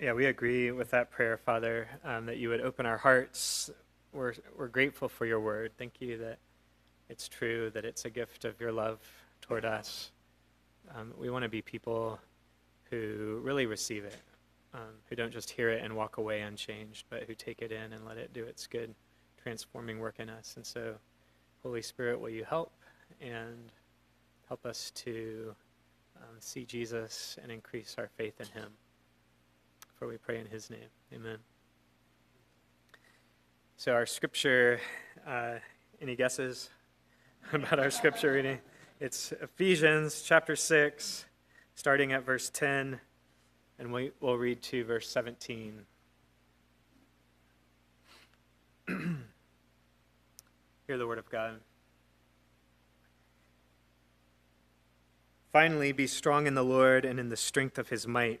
Yeah, 0.00 0.14
we 0.14 0.24
agree 0.24 0.70
with 0.70 0.92
that 0.92 1.10
prayer, 1.10 1.36
Father, 1.36 1.86
um, 2.04 2.24
that 2.24 2.38
you 2.38 2.48
would 2.48 2.62
open 2.62 2.86
our 2.86 2.96
hearts. 2.96 3.68
We're, 4.14 4.32
we're 4.56 4.68
grateful 4.68 5.10
for 5.10 5.26
your 5.26 5.40
word. 5.40 5.72
Thank 5.76 6.00
you 6.00 6.16
that 6.16 6.38
it's 7.10 7.28
true, 7.28 7.68
that 7.74 7.84
it's 7.84 8.06
a 8.06 8.10
gift 8.10 8.46
of 8.46 8.58
your 8.58 8.72
love 8.72 8.98
toward 9.42 9.66
us. 9.66 10.10
Um, 10.94 11.12
we 11.18 11.28
want 11.28 11.42
to 11.42 11.50
be 11.50 11.60
people 11.60 12.18
who 12.88 13.40
really 13.42 13.66
receive 13.66 14.04
it, 14.04 14.16
um, 14.72 14.88
who 15.10 15.16
don't 15.16 15.32
just 15.32 15.50
hear 15.50 15.68
it 15.68 15.84
and 15.84 15.94
walk 15.94 16.16
away 16.16 16.40
unchanged, 16.40 17.04
but 17.10 17.24
who 17.24 17.34
take 17.34 17.60
it 17.60 17.70
in 17.70 17.92
and 17.92 18.06
let 18.06 18.16
it 18.16 18.32
do 18.32 18.42
its 18.42 18.66
good, 18.66 18.94
transforming 19.42 19.98
work 19.98 20.14
in 20.18 20.30
us. 20.30 20.54
And 20.56 20.64
so, 20.64 20.94
Holy 21.62 21.82
Spirit, 21.82 22.18
will 22.18 22.30
you 22.30 22.44
help 22.44 22.72
and 23.20 23.70
help 24.48 24.64
us 24.64 24.92
to 24.92 25.54
um, 26.16 26.36
see 26.38 26.64
Jesus 26.64 27.36
and 27.42 27.52
increase 27.52 27.96
our 27.98 28.08
faith 28.16 28.40
in 28.40 28.46
him? 28.46 28.70
For 30.00 30.08
we 30.08 30.16
pray 30.16 30.40
in 30.40 30.46
his 30.46 30.70
name. 30.70 30.88
Amen. 31.12 31.36
So, 33.76 33.92
our 33.92 34.06
scripture, 34.06 34.80
uh, 35.26 35.56
any 36.00 36.16
guesses 36.16 36.70
about 37.52 37.78
our 37.78 37.90
scripture 37.90 38.32
reading? 38.32 38.60
It's 38.98 39.32
Ephesians 39.42 40.22
chapter 40.22 40.56
6, 40.56 41.26
starting 41.74 42.12
at 42.12 42.24
verse 42.24 42.48
10, 42.48 42.98
and 43.78 43.92
we, 43.92 44.12
will 44.20 44.38
read 44.38 44.62
to 44.62 44.86
verse 44.86 45.06
17. 45.06 45.84
Hear 48.88 49.06
the 50.96 51.06
word 51.06 51.18
of 51.18 51.28
God. 51.28 51.60
Finally, 55.52 55.92
be 55.92 56.06
strong 56.06 56.46
in 56.46 56.54
the 56.54 56.64
Lord 56.64 57.04
and 57.04 57.20
in 57.20 57.28
the 57.28 57.36
strength 57.36 57.76
of 57.76 57.90
his 57.90 58.06
might. 58.06 58.40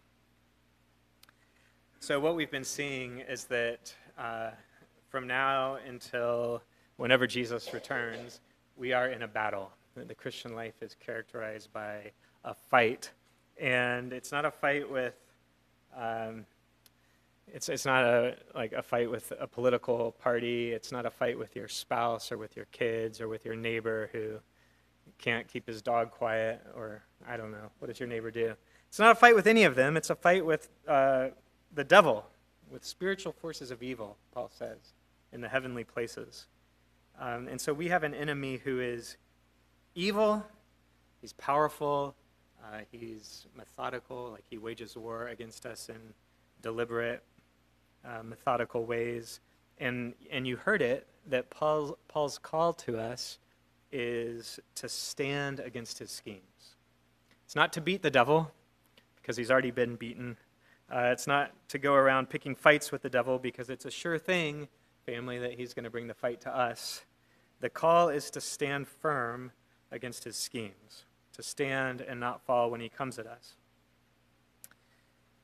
So, 2.03 2.19
what 2.19 2.35
we've 2.35 2.49
been 2.49 2.63
seeing 2.63 3.19
is 3.19 3.43
that 3.45 3.93
uh, 4.17 4.49
from 5.09 5.27
now 5.27 5.77
until 5.87 6.63
whenever 6.97 7.27
Jesus 7.27 7.75
returns, 7.75 8.41
we 8.75 8.91
are 8.91 9.09
in 9.09 9.21
a 9.21 9.27
battle. 9.27 9.71
The 9.95 10.15
Christian 10.15 10.55
life 10.55 10.81
is 10.81 10.95
characterized 10.99 11.71
by 11.71 12.11
a 12.43 12.55
fight. 12.55 13.11
And 13.59 14.13
it's 14.13 14.31
not 14.31 14.45
a 14.45 14.51
fight 14.51 14.89
with, 14.89 15.13
um, 15.95 16.47
it's, 17.47 17.69
it's 17.69 17.85
not 17.85 18.03
a, 18.03 18.35
like 18.55 18.73
a 18.73 18.81
fight 18.81 19.11
with 19.11 19.31
a 19.39 19.45
political 19.45 20.13
party. 20.13 20.71
It's 20.71 20.91
not 20.91 21.05
a 21.05 21.11
fight 21.11 21.37
with 21.37 21.55
your 21.55 21.67
spouse 21.67 22.31
or 22.31 22.39
with 22.39 22.55
your 22.55 22.65
kids 22.71 23.21
or 23.21 23.27
with 23.27 23.45
your 23.45 23.55
neighbor 23.55 24.09
who 24.11 24.39
can't 25.19 25.47
keep 25.47 25.67
his 25.67 25.83
dog 25.83 26.09
quiet 26.09 26.65
or 26.75 27.03
I 27.29 27.37
don't 27.37 27.51
know. 27.51 27.69
What 27.77 27.89
does 27.89 27.99
your 27.99 28.09
neighbor 28.09 28.31
do? 28.31 28.55
It's 28.87 28.97
not 28.97 29.11
a 29.11 29.15
fight 29.15 29.35
with 29.35 29.45
any 29.45 29.65
of 29.65 29.75
them, 29.75 29.95
it's 29.97 30.09
a 30.09 30.15
fight 30.15 30.43
with 30.43 30.67
uh, 30.87 31.27
the 31.73 31.83
devil, 31.83 32.25
with 32.69 32.85
spiritual 32.85 33.31
forces 33.31 33.71
of 33.71 33.83
evil, 33.83 34.17
Paul 34.33 34.49
says, 34.53 34.93
in 35.31 35.41
the 35.41 35.49
heavenly 35.49 35.83
places. 35.83 36.47
Um, 37.19 37.47
and 37.47 37.59
so 37.59 37.73
we 37.73 37.89
have 37.89 38.03
an 38.03 38.13
enemy 38.13 38.57
who 38.57 38.79
is 38.79 39.17
evil, 39.95 40.45
he's 41.21 41.33
powerful, 41.33 42.15
uh, 42.63 42.79
he's 42.91 43.47
methodical, 43.55 44.31
like 44.31 44.43
he 44.49 44.57
wages 44.57 44.95
war 44.95 45.27
against 45.27 45.65
us 45.65 45.89
in 45.89 45.99
deliberate, 46.61 47.23
uh, 48.05 48.23
methodical 48.23 48.85
ways. 48.85 49.39
And, 49.79 50.13
and 50.31 50.47
you 50.47 50.57
heard 50.57 50.81
it 50.81 51.07
that 51.29 51.49
Paul, 51.49 51.97
Paul's 52.07 52.37
call 52.37 52.73
to 52.73 52.97
us 52.97 53.39
is 53.91 54.59
to 54.75 54.87
stand 54.87 55.59
against 55.59 55.99
his 55.99 56.11
schemes. 56.11 56.75
It's 57.45 57.55
not 57.55 57.73
to 57.73 57.81
beat 57.81 58.01
the 58.01 58.11
devil, 58.11 58.51
because 59.21 59.37
he's 59.37 59.51
already 59.51 59.71
been 59.71 59.95
beaten. 59.95 60.37
Uh, 60.91 61.09
it's 61.11 61.25
not 61.25 61.51
to 61.69 61.77
go 61.77 61.93
around 61.93 62.29
picking 62.29 62.53
fights 62.53 62.91
with 62.91 63.01
the 63.01 63.09
devil 63.09 63.39
because 63.39 63.69
it's 63.69 63.85
a 63.85 63.91
sure 63.91 64.19
thing, 64.19 64.67
family, 65.05 65.39
that 65.39 65.53
he's 65.53 65.73
going 65.73 65.85
to 65.85 65.89
bring 65.89 66.07
the 66.07 66.13
fight 66.13 66.41
to 66.41 66.55
us. 66.55 67.03
The 67.61 67.69
call 67.69 68.09
is 68.09 68.29
to 68.31 68.41
stand 68.41 68.87
firm 68.87 69.51
against 69.91 70.23
his 70.23 70.35
schemes, 70.35 71.05
to 71.33 71.43
stand 71.43 72.01
and 72.01 72.19
not 72.19 72.41
fall 72.41 72.69
when 72.69 72.81
he 72.81 72.89
comes 72.89 73.19
at 73.19 73.27
us. 73.27 73.53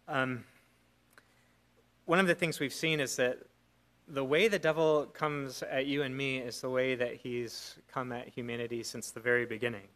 Um, 0.08 0.44
one 2.06 2.20
of 2.20 2.28
the 2.28 2.36
things 2.36 2.60
we've 2.60 2.74
seen 2.74 3.00
is 3.00 3.16
that 3.16 3.40
the 4.08 4.24
way 4.24 4.48
the 4.48 4.60
devil 4.60 5.06
comes 5.14 5.64
at 5.64 5.86
you 5.86 6.04
and 6.04 6.16
me 6.16 6.40
is 6.40 6.62
the 6.62 6.70
way 6.70 6.96
that 6.96 7.16
he's 7.16 7.76
come 7.92 8.12
at 8.12 8.28
humanity 8.30 8.84
since 8.84 9.12
the 9.12 9.20
very 9.20 9.46
beginning 9.46 9.88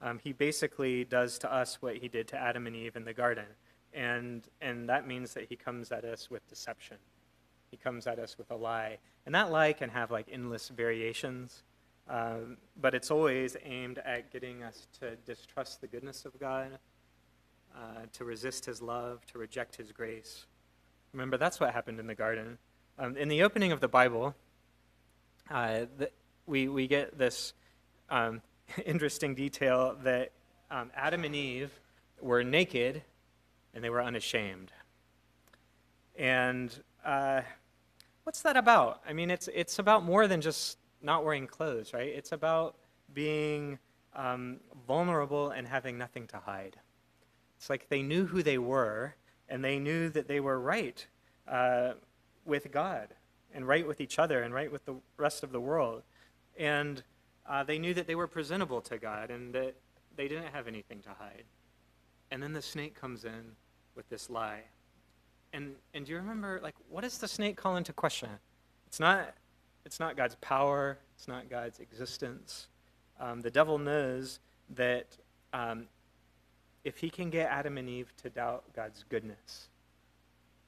um, 0.00 0.18
he 0.22 0.32
basically 0.32 1.04
does 1.04 1.38
to 1.40 1.52
us 1.52 1.82
what 1.82 1.96
he 1.96 2.08
did 2.08 2.28
to 2.28 2.36
Adam 2.36 2.66
and 2.66 2.76
Eve 2.76 2.96
in 2.96 3.04
the 3.04 3.12
garden. 3.12 3.46
And, 3.94 4.46
and 4.60 4.88
that 4.88 5.06
means 5.06 5.34
that 5.34 5.46
he 5.48 5.56
comes 5.56 5.90
at 5.92 6.04
us 6.04 6.30
with 6.30 6.46
deception. 6.48 6.98
He 7.70 7.76
comes 7.76 8.06
at 8.06 8.18
us 8.18 8.38
with 8.38 8.50
a 8.50 8.56
lie. 8.56 8.98
And 9.26 9.34
that 9.34 9.50
lie 9.50 9.72
can 9.72 9.90
have 9.90 10.10
like 10.10 10.26
endless 10.30 10.68
variations, 10.68 11.62
um, 12.08 12.56
but 12.80 12.94
it's 12.94 13.10
always 13.10 13.56
aimed 13.64 13.98
at 13.98 14.32
getting 14.32 14.62
us 14.62 14.86
to 15.00 15.16
distrust 15.26 15.80
the 15.80 15.86
goodness 15.86 16.24
of 16.24 16.38
God, 16.38 16.78
uh, 17.76 18.06
to 18.14 18.24
resist 18.24 18.64
his 18.64 18.80
love, 18.80 19.24
to 19.26 19.38
reject 19.38 19.76
his 19.76 19.92
grace. 19.92 20.46
Remember, 21.12 21.36
that's 21.36 21.60
what 21.60 21.72
happened 21.72 22.00
in 22.00 22.06
the 22.06 22.14
garden. 22.14 22.58
Um, 22.98 23.16
in 23.16 23.28
the 23.28 23.42
opening 23.42 23.72
of 23.72 23.80
the 23.80 23.88
Bible, 23.88 24.34
uh, 25.50 25.86
the, 25.98 26.10
we, 26.46 26.68
we 26.68 26.86
get 26.86 27.18
this 27.18 27.52
um, 28.10 28.40
interesting 28.86 29.34
detail 29.34 29.96
that 30.02 30.32
um, 30.70 30.90
Adam 30.94 31.24
and 31.24 31.34
Eve 31.34 31.70
were 32.20 32.42
naked 32.42 33.02
and 33.78 33.84
they 33.84 33.90
were 33.90 34.02
unashamed. 34.02 34.72
And 36.16 36.76
uh, 37.04 37.42
what's 38.24 38.42
that 38.42 38.56
about? 38.56 39.00
I 39.08 39.12
mean, 39.12 39.30
it's, 39.30 39.48
it's 39.54 39.78
about 39.78 40.02
more 40.02 40.26
than 40.26 40.40
just 40.40 40.78
not 41.00 41.24
wearing 41.24 41.46
clothes, 41.46 41.94
right? 41.94 42.08
It's 42.08 42.32
about 42.32 42.74
being 43.14 43.78
um, 44.16 44.56
vulnerable 44.88 45.50
and 45.50 45.64
having 45.64 45.96
nothing 45.96 46.26
to 46.26 46.38
hide. 46.38 46.74
It's 47.56 47.70
like 47.70 47.88
they 47.88 48.02
knew 48.02 48.26
who 48.26 48.42
they 48.42 48.58
were 48.58 49.14
and 49.48 49.64
they 49.64 49.78
knew 49.78 50.08
that 50.08 50.26
they 50.26 50.40
were 50.40 50.58
right 50.58 51.06
uh, 51.46 51.92
with 52.44 52.72
God 52.72 53.14
and 53.54 53.68
right 53.68 53.86
with 53.86 54.00
each 54.00 54.18
other 54.18 54.42
and 54.42 54.52
right 54.52 54.72
with 54.72 54.86
the 54.86 54.96
rest 55.18 55.44
of 55.44 55.52
the 55.52 55.60
world. 55.60 56.02
And 56.58 57.04
uh, 57.48 57.62
they 57.62 57.78
knew 57.78 57.94
that 57.94 58.08
they 58.08 58.16
were 58.16 58.26
presentable 58.26 58.80
to 58.80 58.98
God 58.98 59.30
and 59.30 59.54
that 59.54 59.76
they 60.16 60.26
didn't 60.26 60.52
have 60.52 60.66
anything 60.66 60.98
to 61.02 61.10
hide. 61.10 61.44
And 62.32 62.42
then 62.42 62.54
the 62.54 62.60
snake 62.60 63.00
comes 63.00 63.24
in 63.24 63.52
with 63.98 64.08
this 64.08 64.30
lie. 64.30 64.62
And, 65.52 65.74
and 65.92 66.06
do 66.06 66.12
you 66.12 66.18
remember, 66.18 66.60
like, 66.62 66.76
what 66.88 67.02
does 67.02 67.18
the 67.18 67.28
snake 67.28 67.56
call 67.56 67.76
into 67.76 67.92
question? 67.92 68.30
It's 68.86 69.00
not, 69.00 69.34
it's 69.84 69.98
not 69.98 70.16
God's 70.16 70.36
power, 70.36 70.98
it's 71.16 71.28
not 71.28 71.50
God's 71.50 71.80
existence. 71.80 72.68
Um, 73.20 73.40
the 73.40 73.50
devil 73.50 73.76
knows 73.76 74.38
that 74.70 75.08
um, 75.52 75.88
if 76.84 76.98
he 76.98 77.10
can 77.10 77.28
get 77.28 77.50
Adam 77.50 77.76
and 77.76 77.88
Eve 77.88 78.12
to 78.22 78.30
doubt 78.30 78.64
God's 78.74 79.04
goodness, 79.08 79.68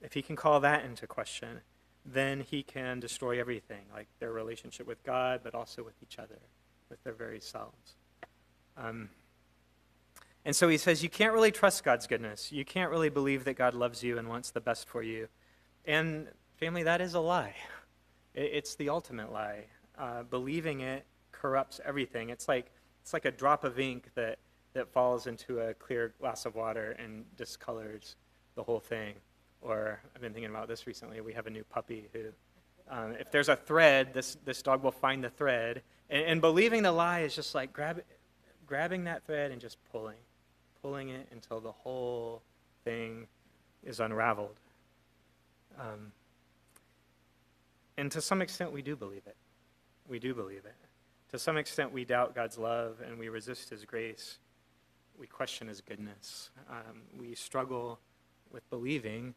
if 0.03 0.13
he 0.13 0.23
can 0.23 0.35
call 0.35 0.59
that 0.61 0.85
into 0.85 1.07
question, 1.07 1.61
then 2.05 2.41
he 2.41 2.63
can 2.63 2.99
destroy 2.99 3.39
everything, 3.39 3.85
like 3.95 4.09
their 4.19 4.33
relationship 4.33 4.87
with 4.87 5.03
God, 5.05 5.41
but 5.45 5.55
also 5.55 5.85
with 5.85 5.95
each 6.03 6.19
other 6.19 6.39
with 6.89 7.03
their 7.05 7.13
very 7.13 7.41
selves. 7.41 7.95
Um, 8.77 9.09
and 10.45 10.57
so 10.57 10.69
he 10.69 10.79
says, 10.79 11.03
You 11.03 11.11
can't 11.11 11.33
really 11.33 11.51
trust 11.51 11.85
God's 11.85 12.07
goodness. 12.07 12.51
You 12.51 12.65
can't 12.65 12.91
really 12.91 13.11
believe 13.11 13.45
that 13.45 13.55
God 13.55 13.75
loves 13.75 14.03
you 14.03 14.19
and 14.19 14.29
wants 14.29 14.51
the 14.51 14.61
best 14.61 14.89
for 14.89 15.03
you. 15.03 15.29
And, 15.85 16.29
family, 16.57 16.83
that 16.85 17.01
is 17.01 17.15
a 17.15 17.21
lie. 17.21 17.55
It's 18.35 18.75
the 18.77 18.89
ultimate 18.89 19.33
lie. 19.33 19.65
Uh, 19.99 20.23
believing 20.23 20.81
it 20.81 21.05
corrupts 21.33 21.81
everything. 21.85 22.31
It's 22.31 22.49
like 22.49 22.71
it's 23.03 23.13
like 23.13 23.25
a 23.25 23.31
drop 23.31 23.65
of 23.65 23.79
ink 23.79 24.11
that 24.15 24.39
that 24.73 24.89
falls 24.89 25.27
into 25.27 25.61
a 25.61 25.75
clear 25.75 26.15
glass 26.21 26.47
of 26.47 26.55
water 26.55 26.97
and 26.99 27.25
discolors 27.37 28.15
the 28.55 28.63
whole 28.63 28.81
thing. 28.81 29.15
Or 29.61 30.01
I've 30.15 30.23
been 30.23 30.33
thinking 30.33 30.51
about 30.51 30.69
this 30.69 30.87
recently. 30.87 31.21
We 31.21 31.33
have 31.35 31.47
a 31.47 31.51
new 31.51 31.65
puppy 31.65 32.09
who, 32.13 32.27
um, 32.89 33.15
if 33.19 33.31
there's 33.31 33.49
a 33.49 33.57
thread, 33.57 34.15
this 34.15 34.37
this 34.45 34.63
dog 34.63 34.83
will 34.83 34.93
find 34.93 35.23
the 35.23 35.31
thread. 35.31 35.83
And, 36.09 36.25
and 36.25 36.41
believing 36.41 36.83
the 36.83 36.93
lie 36.93 37.21
is 37.21 37.35
just 37.35 37.55
like 37.55 37.73
grab, 37.73 38.03
grabbing 38.67 39.05
that 39.05 39.25
thread 39.27 39.51
and 39.51 39.61
just 39.61 39.77
pulling, 39.91 40.19
pulling 40.83 41.09
it 41.11 41.29
until 41.33 41.61
the 41.61 41.73
whole 41.73 42.43
thing 42.85 43.27
is 43.85 44.01
unraveled. 44.01 44.59
Um, 45.79 46.13
and 47.97 48.11
to 48.13 48.21
some 48.21 48.43
extent, 48.43 48.73
we 48.73 48.83
do 48.83 48.97
believe 48.97 49.27
it. 49.27 49.37
We 50.09 50.19
do 50.19 50.35
believe 50.35 50.65
it. 50.65 50.75
To 51.31 51.39
some 51.39 51.57
extent, 51.57 51.93
we 51.93 52.05
doubt 52.05 52.35
God's 52.35 52.59
love 52.59 52.97
and 53.07 53.19
we 53.19 53.29
resist 53.29 53.71
His 53.71 53.85
grace. 53.85 54.39
We 55.19 55.27
question 55.27 55.69
His 55.69 55.81
goodness. 55.81 56.51
Um, 56.69 57.03
we 57.19 57.35
struggle 57.35 58.01
with 58.51 58.69
believing 58.71 59.35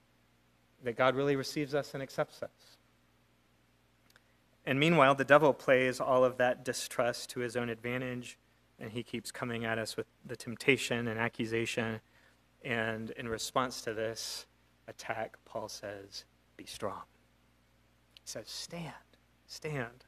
that 0.84 0.98
God 0.98 1.16
really 1.16 1.36
receives 1.36 1.75
us 1.75 1.94
and 1.94 2.01
accepts 2.01 2.42
us. 2.42 2.78
And 4.66 4.80
meanwhile, 4.80 5.16
the 5.16 5.25
devil 5.25 5.54
plays 5.54 6.00
all 6.00 6.24
of 6.24 6.38
that 6.38 6.63
distrust 6.63 7.30
to 7.31 7.42
his 7.42 7.56
own 7.56 7.69
advantage, 7.69 8.38
and 8.80 8.92
he 8.92 9.04
keeps 9.04 9.31
coming 9.31 9.66
at 9.66 9.78
us 9.78 9.96
with 9.96 10.08
the 10.25 10.36
temptation 10.36 11.08
and 11.08 11.20
accusation. 11.20 12.00
And 12.64 13.12
in 13.12 13.28
response 13.28 13.81
to 13.81 13.94
this 13.94 14.46
attack, 14.88 15.38
Paul 15.46 15.70
says, 15.70 16.25
Be 16.58 16.66
strong. 16.66 17.04
He 18.16 18.22
says, 18.25 18.50
Stand, 18.50 18.94
stand. 19.48 20.06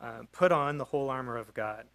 Uh, 0.00 0.22
put 0.32 0.52
on 0.52 0.76
the 0.76 0.84
whole 0.84 1.08
armor 1.08 1.36
of 1.36 1.54
God. 1.54 1.86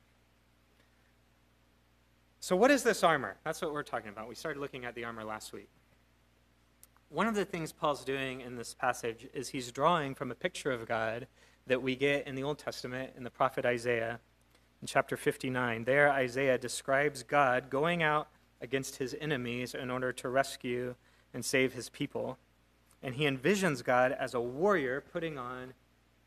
So, 2.40 2.56
what 2.56 2.72
is 2.72 2.82
this 2.82 3.04
armor? 3.04 3.38
That's 3.44 3.62
what 3.62 3.72
we're 3.72 3.84
talking 3.84 4.10
about. 4.10 4.28
We 4.28 4.34
started 4.34 4.60
looking 4.60 4.86
at 4.86 4.96
the 4.96 5.04
armor 5.04 5.24
last 5.24 5.54
week. 5.54 5.70
One 7.10 7.28
of 7.28 7.36
the 7.36 7.46
things 7.46 7.72
Paul's 7.72 8.04
doing 8.04 8.42
in 8.42 8.56
this 8.56 8.74
passage 8.74 9.28
is 9.34 9.50
he's 9.50 9.72
drawing 9.72 10.16
from 10.16 10.32
a 10.32 10.36
picture 10.36 10.72
of 10.72 10.88
God 10.88 11.28
that 11.68 11.82
we 11.82 11.96
get 11.96 12.26
in 12.26 12.34
the 12.34 12.42
Old 12.42 12.58
Testament 12.58 13.12
in 13.16 13.24
the 13.24 13.30
prophet 13.30 13.66
Isaiah 13.66 14.20
in 14.82 14.88
chapter 14.88 15.16
59. 15.16 15.84
There, 15.84 16.12
Isaiah 16.12 16.58
describes 16.58 17.24
God 17.24 17.70
going 17.70 18.02
out 18.02 18.28
against 18.62 18.98
his 18.98 19.16
enemies 19.20 19.74
in 19.74 19.90
order 19.90 20.12
to 20.14 20.30
rescue 20.30 20.96
and 21.34 21.46
save 21.46 21.74
his 21.74 21.90
people. 21.90 22.38
And 23.04 23.16
he 23.16 23.26
envisions 23.26 23.84
God 23.84 24.12
as 24.12 24.34
a 24.34 24.42
warrior 24.42 25.02
putting 25.02 25.38
on 25.38 25.74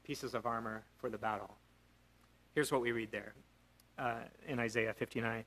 pieces 0.05 0.35
of 0.35 0.47
armor 0.47 0.85
for 0.97 1.11
the 1.11 1.19
battle. 1.19 1.56
Here's 2.55 2.71
what 2.71 2.81
we 2.81 2.93
read 2.93 3.11
there 3.11 3.35
uh, 3.99 4.21
in 4.47 4.59
Isaiah 4.59 4.95
59 4.95 5.45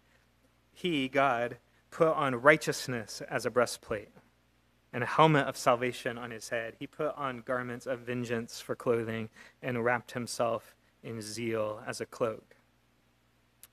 He, 0.73 1.07
God, 1.07 1.57
put 1.91 2.09
on 2.09 2.35
righteousness 2.35 3.21
as 3.29 3.45
a 3.45 3.49
breastplate 3.49 4.09
and 4.93 5.03
a 5.03 5.07
helmet 5.07 5.47
of 5.47 5.57
salvation 5.57 6.17
on 6.17 6.31
his 6.31 6.49
head. 6.49 6.75
He 6.79 6.87
put 6.87 7.15
on 7.15 7.41
garments 7.45 7.85
of 7.85 7.99
vengeance 7.99 8.59
for 8.59 8.75
clothing 8.75 9.29
and 9.61 9.83
wrapped 9.83 10.11
himself 10.11 10.75
in 11.03 11.21
zeal 11.21 11.81
as 11.85 12.01
a 12.01 12.05
cloak. 12.05 12.56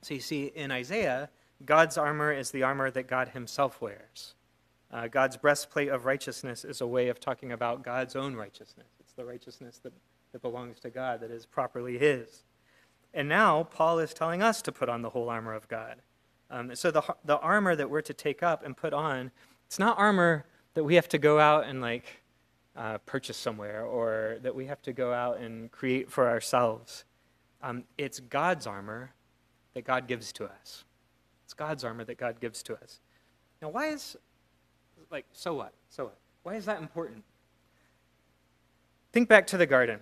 So 0.04 0.12
you 0.12 0.20
see, 0.20 0.52
in 0.54 0.70
Isaiah, 0.70 1.30
God's 1.64 1.96
armor 1.96 2.30
is 2.30 2.50
the 2.50 2.62
armor 2.62 2.90
that 2.90 3.08
God 3.08 3.28
himself 3.28 3.80
wears. 3.80 4.34
Uh, 4.92 5.08
God's 5.08 5.38
breastplate 5.38 5.88
of 5.88 6.04
righteousness 6.04 6.62
is 6.62 6.82
a 6.82 6.86
way 6.86 7.08
of 7.08 7.20
talking 7.20 7.52
about 7.52 7.82
God's 7.82 8.14
own 8.14 8.36
righteousness. 8.36 8.88
It's 9.00 9.14
the 9.14 9.24
righteousness 9.24 9.80
that, 9.82 9.94
that 10.32 10.42
belongs 10.42 10.78
to 10.80 10.90
God, 10.90 11.20
that 11.20 11.30
is 11.30 11.46
properly 11.46 11.96
His. 11.96 12.44
And 13.14 13.30
now 13.30 13.62
Paul 13.62 13.98
is 13.98 14.12
telling 14.12 14.42
us 14.42 14.60
to 14.62 14.72
put 14.72 14.90
on 14.90 15.00
the 15.00 15.08
whole 15.08 15.30
armor 15.30 15.54
of 15.54 15.68
God. 15.68 15.96
Um, 16.50 16.76
so 16.76 16.90
the, 16.90 17.02
the 17.24 17.38
armor 17.38 17.74
that 17.74 17.88
we're 17.88 18.02
to 18.02 18.12
take 18.12 18.42
up 18.42 18.62
and 18.62 18.76
put 18.76 18.92
on, 18.92 19.30
it's 19.64 19.78
not 19.78 19.98
armor 19.98 20.44
that 20.74 20.84
we 20.84 20.96
have 20.96 21.08
to 21.08 21.18
go 21.18 21.40
out 21.40 21.64
and 21.64 21.80
like 21.80 22.20
uh, 22.76 22.98
purchase 22.98 23.38
somewhere 23.38 23.86
or 23.86 24.36
that 24.42 24.54
we 24.54 24.66
have 24.66 24.82
to 24.82 24.92
go 24.92 25.14
out 25.14 25.38
and 25.38 25.70
create 25.72 26.10
for 26.10 26.28
ourselves. 26.28 27.06
Um, 27.62 27.84
it's 27.96 28.20
God's 28.20 28.66
armor 28.66 29.14
that 29.74 29.84
God 29.84 30.06
gives 30.06 30.32
to 30.34 30.44
us. 30.44 30.84
It's 31.44 31.54
God's 31.54 31.84
armor 31.84 32.04
that 32.04 32.16
God 32.16 32.40
gives 32.40 32.62
to 32.64 32.74
us. 32.74 33.00
Now, 33.60 33.68
why 33.68 33.88
is, 33.88 34.16
like, 35.10 35.26
so 35.32 35.54
what? 35.54 35.74
So 35.88 36.04
what? 36.04 36.18
Why 36.42 36.54
is 36.54 36.64
that 36.64 36.80
important? 36.80 37.24
Think 39.12 39.28
back 39.28 39.46
to 39.48 39.56
the 39.56 39.66
garden. 39.66 40.00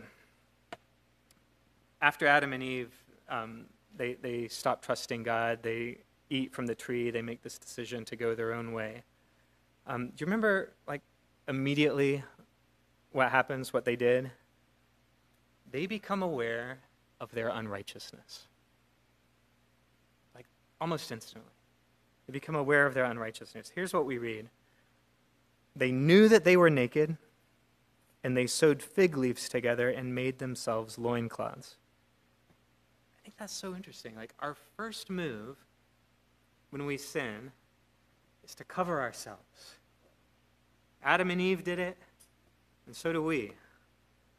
After 2.00 2.26
Adam 2.26 2.52
and 2.52 2.62
Eve, 2.62 2.92
um, 3.28 3.66
they, 3.96 4.14
they 4.14 4.48
stop 4.48 4.82
trusting 4.82 5.22
God, 5.22 5.60
they 5.62 5.98
eat 6.30 6.52
from 6.52 6.66
the 6.66 6.74
tree, 6.74 7.10
they 7.10 7.22
make 7.22 7.42
this 7.42 7.58
decision 7.58 8.04
to 8.06 8.16
go 8.16 8.34
their 8.34 8.54
own 8.54 8.72
way. 8.72 9.02
Um, 9.86 10.06
do 10.08 10.14
you 10.18 10.26
remember, 10.26 10.72
like, 10.86 11.02
immediately 11.48 12.24
what 13.12 13.30
happens, 13.30 13.72
what 13.72 13.84
they 13.84 13.96
did? 13.96 14.30
They 15.70 15.86
become 15.86 16.22
aware 16.22 16.78
of 17.20 17.30
their 17.32 17.48
unrighteousness. 17.48 18.48
Almost 20.82 21.12
instantly. 21.12 21.52
They 22.26 22.32
become 22.32 22.56
aware 22.56 22.86
of 22.86 22.94
their 22.94 23.04
unrighteousness. 23.04 23.70
Here's 23.72 23.94
what 23.94 24.04
we 24.04 24.18
read 24.18 24.50
They 25.76 25.92
knew 25.92 26.28
that 26.28 26.42
they 26.42 26.56
were 26.56 26.70
naked, 26.70 27.16
and 28.24 28.36
they 28.36 28.48
sewed 28.48 28.82
fig 28.82 29.16
leaves 29.16 29.48
together 29.48 29.90
and 29.90 30.12
made 30.12 30.40
themselves 30.40 30.98
loincloths. 30.98 31.76
I 33.16 33.22
think 33.22 33.36
that's 33.36 33.52
so 33.52 33.76
interesting. 33.76 34.16
Like, 34.16 34.34
our 34.40 34.56
first 34.76 35.08
move 35.08 35.56
when 36.70 36.84
we 36.84 36.96
sin 36.96 37.52
is 38.42 38.56
to 38.56 38.64
cover 38.64 39.00
ourselves. 39.00 39.76
Adam 41.00 41.30
and 41.30 41.40
Eve 41.40 41.62
did 41.62 41.78
it, 41.78 41.96
and 42.86 42.96
so 42.96 43.12
do 43.12 43.22
we. 43.22 43.52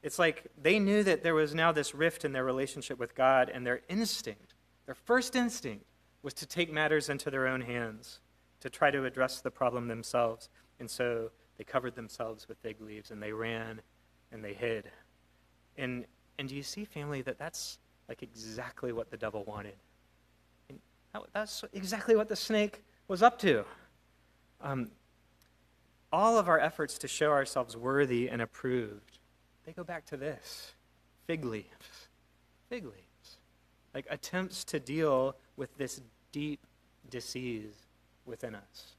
It's 0.02 0.20
like 0.20 0.44
they 0.62 0.78
knew 0.78 1.04
that 1.04 1.24
there 1.24 1.36
was 1.36 1.56
now 1.56 1.72
this 1.72 1.96
rift 1.96 2.26
in 2.26 2.34
their 2.34 2.44
relationship 2.44 3.00
with 3.00 3.16
God, 3.16 3.50
and 3.50 3.66
their 3.66 3.80
instinct, 3.88 4.56
their 4.86 4.96
first 4.96 5.38
instinct, 5.38 5.86
was 6.24 6.34
to 6.34 6.48
take 6.48 6.72
matters 6.72 7.10
into 7.10 7.30
their 7.30 7.46
own 7.48 7.62
hands, 7.62 8.20
to 8.62 8.70
try 8.70 8.90
to 8.90 9.06
address 9.06 9.42
the 9.42 9.52
problem 9.52 9.88
themselves. 9.88 10.50
And 10.80 10.90
so 10.90 11.30
they 11.58 11.64
covered 11.64 11.96
themselves 11.96 12.48
with 12.48 12.58
fig 12.60 12.82
leaves, 12.82 13.12
and 13.12 13.22
they 13.22 13.32
ran 13.32 13.82
and 14.32 14.44
they 14.44 14.54
hid. 14.54 14.90
And, 15.78 16.06
and 16.40 16.48
do 16.48 16.56
you 16.56 16.64
see, 16.64 16.86
family, 16.86 17.22
that 17.22 17.38
that's 17.38 17.78
like 18.10 18.24
exactly 18.24 18.92
what 18.92 19.12
the 19.12 19.18
devil 19.18 19.44
wanted? 19.44 19.76
And 20.70 20.80
that's 21.34 21.64
exactly 21.74 22.16
what 22.16 22.30
the 22.30 22.36
snake 22.36 22.84
was 23.08 23.22
up 23.22 23.38
to. 23.40 23.66
Um, 24.62 24.92
all 26.12 26.38
of 26.38 26.48
our 26.48 26.60
efforts 26.60 26.98
to 27.00 27.08
show 27.08 27.32
ourselves 27.32 27.76
worthy 27.76 28.30
and 28.30 28.42
approved, 28.42 29.20
they 29.66 29.74
go 29.74 29.84
back 29.84 30.06
to 30.06 30.18
this 30.18 30.74
fig 31.28 31.44
leaves. 31.44 32.08
Fig 32.70 32.86
leaves. 32.86 33.38
Like 33.94 34.08
attempts 34.10 34.64
to 34.66 34.80
deal 34.80 35.36
with 35.58 35.76
this 35.78 36.02
deep 36.32 36.60
disease 37.10 37.74
within 38.26 38.56
us. 38.56 38.96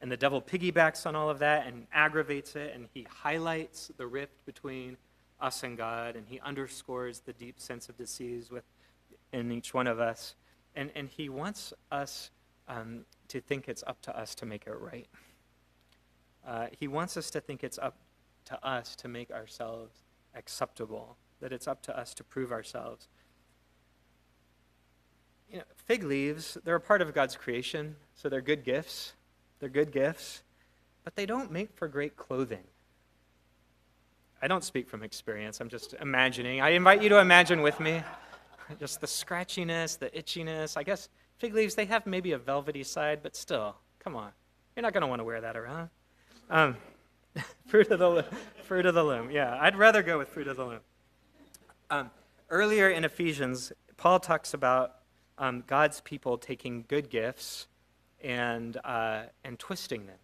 And 0.00 0.10
the 0.10 0.16
devil 0.16 0.40
piggybacks 0.40 1.04
on 1.06 1.14
all 1.14 1.28
of 1.28 1.38
that 1.40 1.66
and 1.66 1.86
aggravates 1.92 2.56
it, 2.56 2.72
and 2.74 2.88
he 2.94 3.06
highlights 3.10 3.90
the 3.96 4.06
rift 4.06 4.44
between 4.46 4.96
us 5.40 5.62
and 5.62 5.76
God, 5.76 6.16
and 6.16 6.26
he 6.26 6.40
underscores 6.40 7.20
the 7.20 7.32
deep 7.34 7.60
sense 7.60 7.88
of 7.88 7.96
disease 7.98 8.50
within 8.50 9.52
each 9.52 9.74
one 9.74 9.86
of 9.86 10.00
us. 10.00 10.34
And, 10.74 10.90
and 10.94 11.08
he 11.08 11.28
wants 11.28 11.74
us 11.90 12.30
um, 12.68 13.04
to 13.28 13.40
think 13.40 13.68
it's 13.68 13.84
up 13.86 14.00
to 14.02 14.18
us 14.18 14.34
to 14.36 14.46
make 14.46 14.66
it 14.66 14.76
right. 14.78 15.08
Uh, 16.46 16.66
he 16.78 16.88
wants 16.88 17.16
us 17.16 17.30
to 17.30 17.40
think 17.40 17.62
it's 17.62 17.78
up 17.78 17.96
to 18.46 18.66
us 18.66 18.96
to 18.96 19.08
make 19.08 19.30
ourselves 19.30 19.92
acceptable, 20.34 21.16
that 21.40 21.52
it's 21.52 21.68
up 21.68 21.82
to 21.82 21.98
us 21.98 22.14
to 22.14 22.24
prove 22.24 22.52
ourselves. 22.52 23.08
You 25.50 25.58
know, 25.58 25.64
fig 25.86 26.04
leaves, 26.04 26.56
they're 26.64 26.76
a 26.76 26.80
part 26.80 27.02
of 27.02 27.12
God's 27.12 27.36
creation, 27.36 27.96
so 28.14 28.28
they're 28.28 28.40
good 28.40 28.64
gifts. 28.64 29.14
They're 29.58 29.68
good 29.68 29.92
gifts, 29.92 30.42
but 31.04 31.16
they 31.16 31.26
don't 31.26 31.50
make 31.50 31.74
for 31.74 31.88
great 31.88 32.16
clothing. 32.16 32.64
I 34.40 34.48
don't 34.48 34.64
speak 34.64 34.88
from 34.88 35.02
experience, 35.02 35.60
I'm 35.60 35.68
just 35.68 35.94
imagining. 36.00 36.60
I 36.60 36.70
invite 36.70 37.02
you 37.02 37.10
to 37.10 37.18
imagine 37.18 37.60
with 37.60 37.78
me 37.78 38.02
just 38.80 39.00
the 39.00 39.06
scratchiness, 39.06 39.98
the 39.98 40.08
itchiness. 40.10 40.76
I 40.76 40.82
guess 40.82 41.08
Fig 41.40 41.54
leaves, 41.54 41.74
they 41.74 41.86
have 41.86 42.06
maybe 42.06 42.32
a 42.32 42.38
velvety 42.38 42.82
side, 42.82 43.20
but 43.22 43.34
still, 43.34 43.74
come 43.98 44.14
on. 44.14 44.30
You're 44.76 44.82
not 44.82 44.92
going 44.92 45.00
to 45.00 45.06
want 45.06 45.20
to 45.20 45.24
wear 45.24 45.40
that 45.40 45.56
around. 45.56 45.88
Um, 46.50 46.76
fruit, 47.66 47.90
of 47.90 47.98
the, 47.98 48.24
fruit 48.64 48.84
of 48.84 48.94
the 48.94 49.02
loom. 49.02 49.30
Yeah, 49.30 49.58
I'd 49.58 49.76
rather 49.76 50.02
go 50.02 50.18
with 50.18 50.28
fruit 50.28 50.48
of 50.48 50.58
the 50.58 50.64
loom. 50.64 50.80
Um, 51.90 52.10
earlier 52.50 52.90
in 52.90 53.04
Ephesians, 53.04 53.72
Paul 53.96 54.20
talks 54.20 54.52
about 54.52 54.96
um, 55.40 55.64
God's 55.66 56.00
people 56.02 56.38
taking 56.38 56.84
good 56.86 57.10
gifts 57.10 57.66
and, 58.22 58.76
uh, 58.84 59.22
and 59.42 59.58
twisting 59.58 60.06
them. 60.06 60.18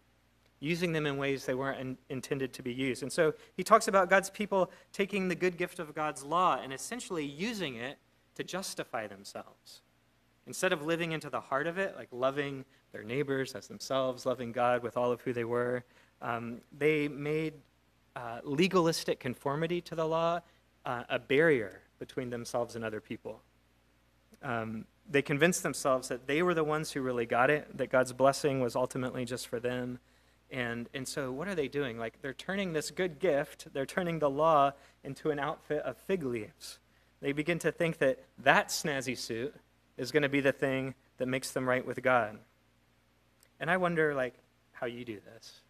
using 0.60 0.92
them 0.92 1.06
in 1.06 1.16
ways 1.18 1.44
they 1.44 1.54
weren't 1.54 1.80
in, 1.80 1.98
intended 2.08 2.52
to 2.54 2.62
be 2.62 2.72
used. 2.72 3.02
And 3.02 3.12
so 3.12 3.34
he 3.56 3.62
talks 3.62 3.88
about 3.88 4.08
God's 4.08 4.30
people 4.30 4.70
taking 4.92 5.28
the 5.28 5.34
good 5.34 5.56
gift 5.56 5.78
of 5.78 5.94
God's 5.94 6.22
law 6.24 6.58
and 6.62 6.72
essentially 6.72 7.24
using 7.24 7.76
it 7.76 7.98
to 8.36 8.44
justify 8.44 9.06
themselves. 9.06 9.82
Instead 10.46 10.72
of 10.72 10.84
living 10.84 11.12
into 11.12 11.28
the 11.28 11.40
heart 11.40 11.66
of 11.66 11.76
it, 11.78 11.94
like 11.96 12.08
loving 12.12 12.64
their 12.92 13.02
neighbors 13.02 13.54
as 13.54 13.66
themselves, 13.66 14.24
loving 14.24 14.52
God 14.52 14.82
with 14.82 14.96
all 14.96 15.10
of 15.12 15.20
who 15.22 15.32
they 15.32 15.44
were, 15.44 15.84
um, 16.22 16.60
they 16.76 17.08
made 17.08 17.54
uh, 18.14 18.40
legalistic 18.44 19.20
conformity 19.20 19.80
to 19.82 19.94
the 19.94 20.06
law 20.06 20.40
uh, 20.84 21.02
a 21.10 21.18
barrier 21.18 21.82
between 21.98 22.30
themselves 22.30 22.76
and 22.76 22.84
other 22.84 23.00
people. 23.00 23.42
Um, 24.42 24.86
they 25.08 25.22
convinced 25.22 25.62
themselves 25.62 26.08
that 26.08 26.26
they 26.26 26.42
were 26.42 26.54
the 26.54 26.64
ones 26.64 26.92
who 26.92 27.00
really 27.00 27.26
got 27.26 27.50
it, 27.50 27.76
that 27.76 27.90
God's 27.90 28.12
blessing 28.12 28.60
was 28.60 28.74
ultimately 28.74 29.24
just 29.24 29.46
for 29.46 29.60
them. 29.60 29.98
And, 30.50 30.88
and 30.94 31.06
so, 31.06 31.32
what 31.32 31.48
are 31.48 31.54
they 31.54 31.68
doing? 31.68 31.98
Like, 31.98 32.22
they're 32.22 32.32
turning 32.32 32.72
this 32.72 32.90
good 32.90 33.18
gift, 33.18 33.72
they're 33.72 33.86
turning 33.86 34.20
the 34.20 34.30
law 34.30 34.72
into 35.02 35.30
an 35.30 35.38
outfit 35.38 35.82
of 35.82 35.96
fig 35.96 36.22
leaves. 36.22 36.78
They 37.20 37.32
begin 37.32 37.58
to 37.60 37.72
think 37.72 37.98
that 37.98 38.22
that 38.38 38.68
snazzy 38.68 39.18
suit 39.18 39.54
is 39.96 40.12
going 40.12 40.22
to 40.22 40.28
be 40.28 40.40
the 40.40 40.52
thing 40.52 40.94
that 41.18 41.26
makes 41.26 41.50
them 41.50 41.68
right 41.68 41.84
with 41.84 42.02
God. 42.02 42.38
And 43.58 43.70
I 43.70 43.76
wonder, 43.76 44.14
like, 44.14 44.34
how 44.72 44.86
you 44.86 45.04
do 45.04 45.18
this. 45.34 45.60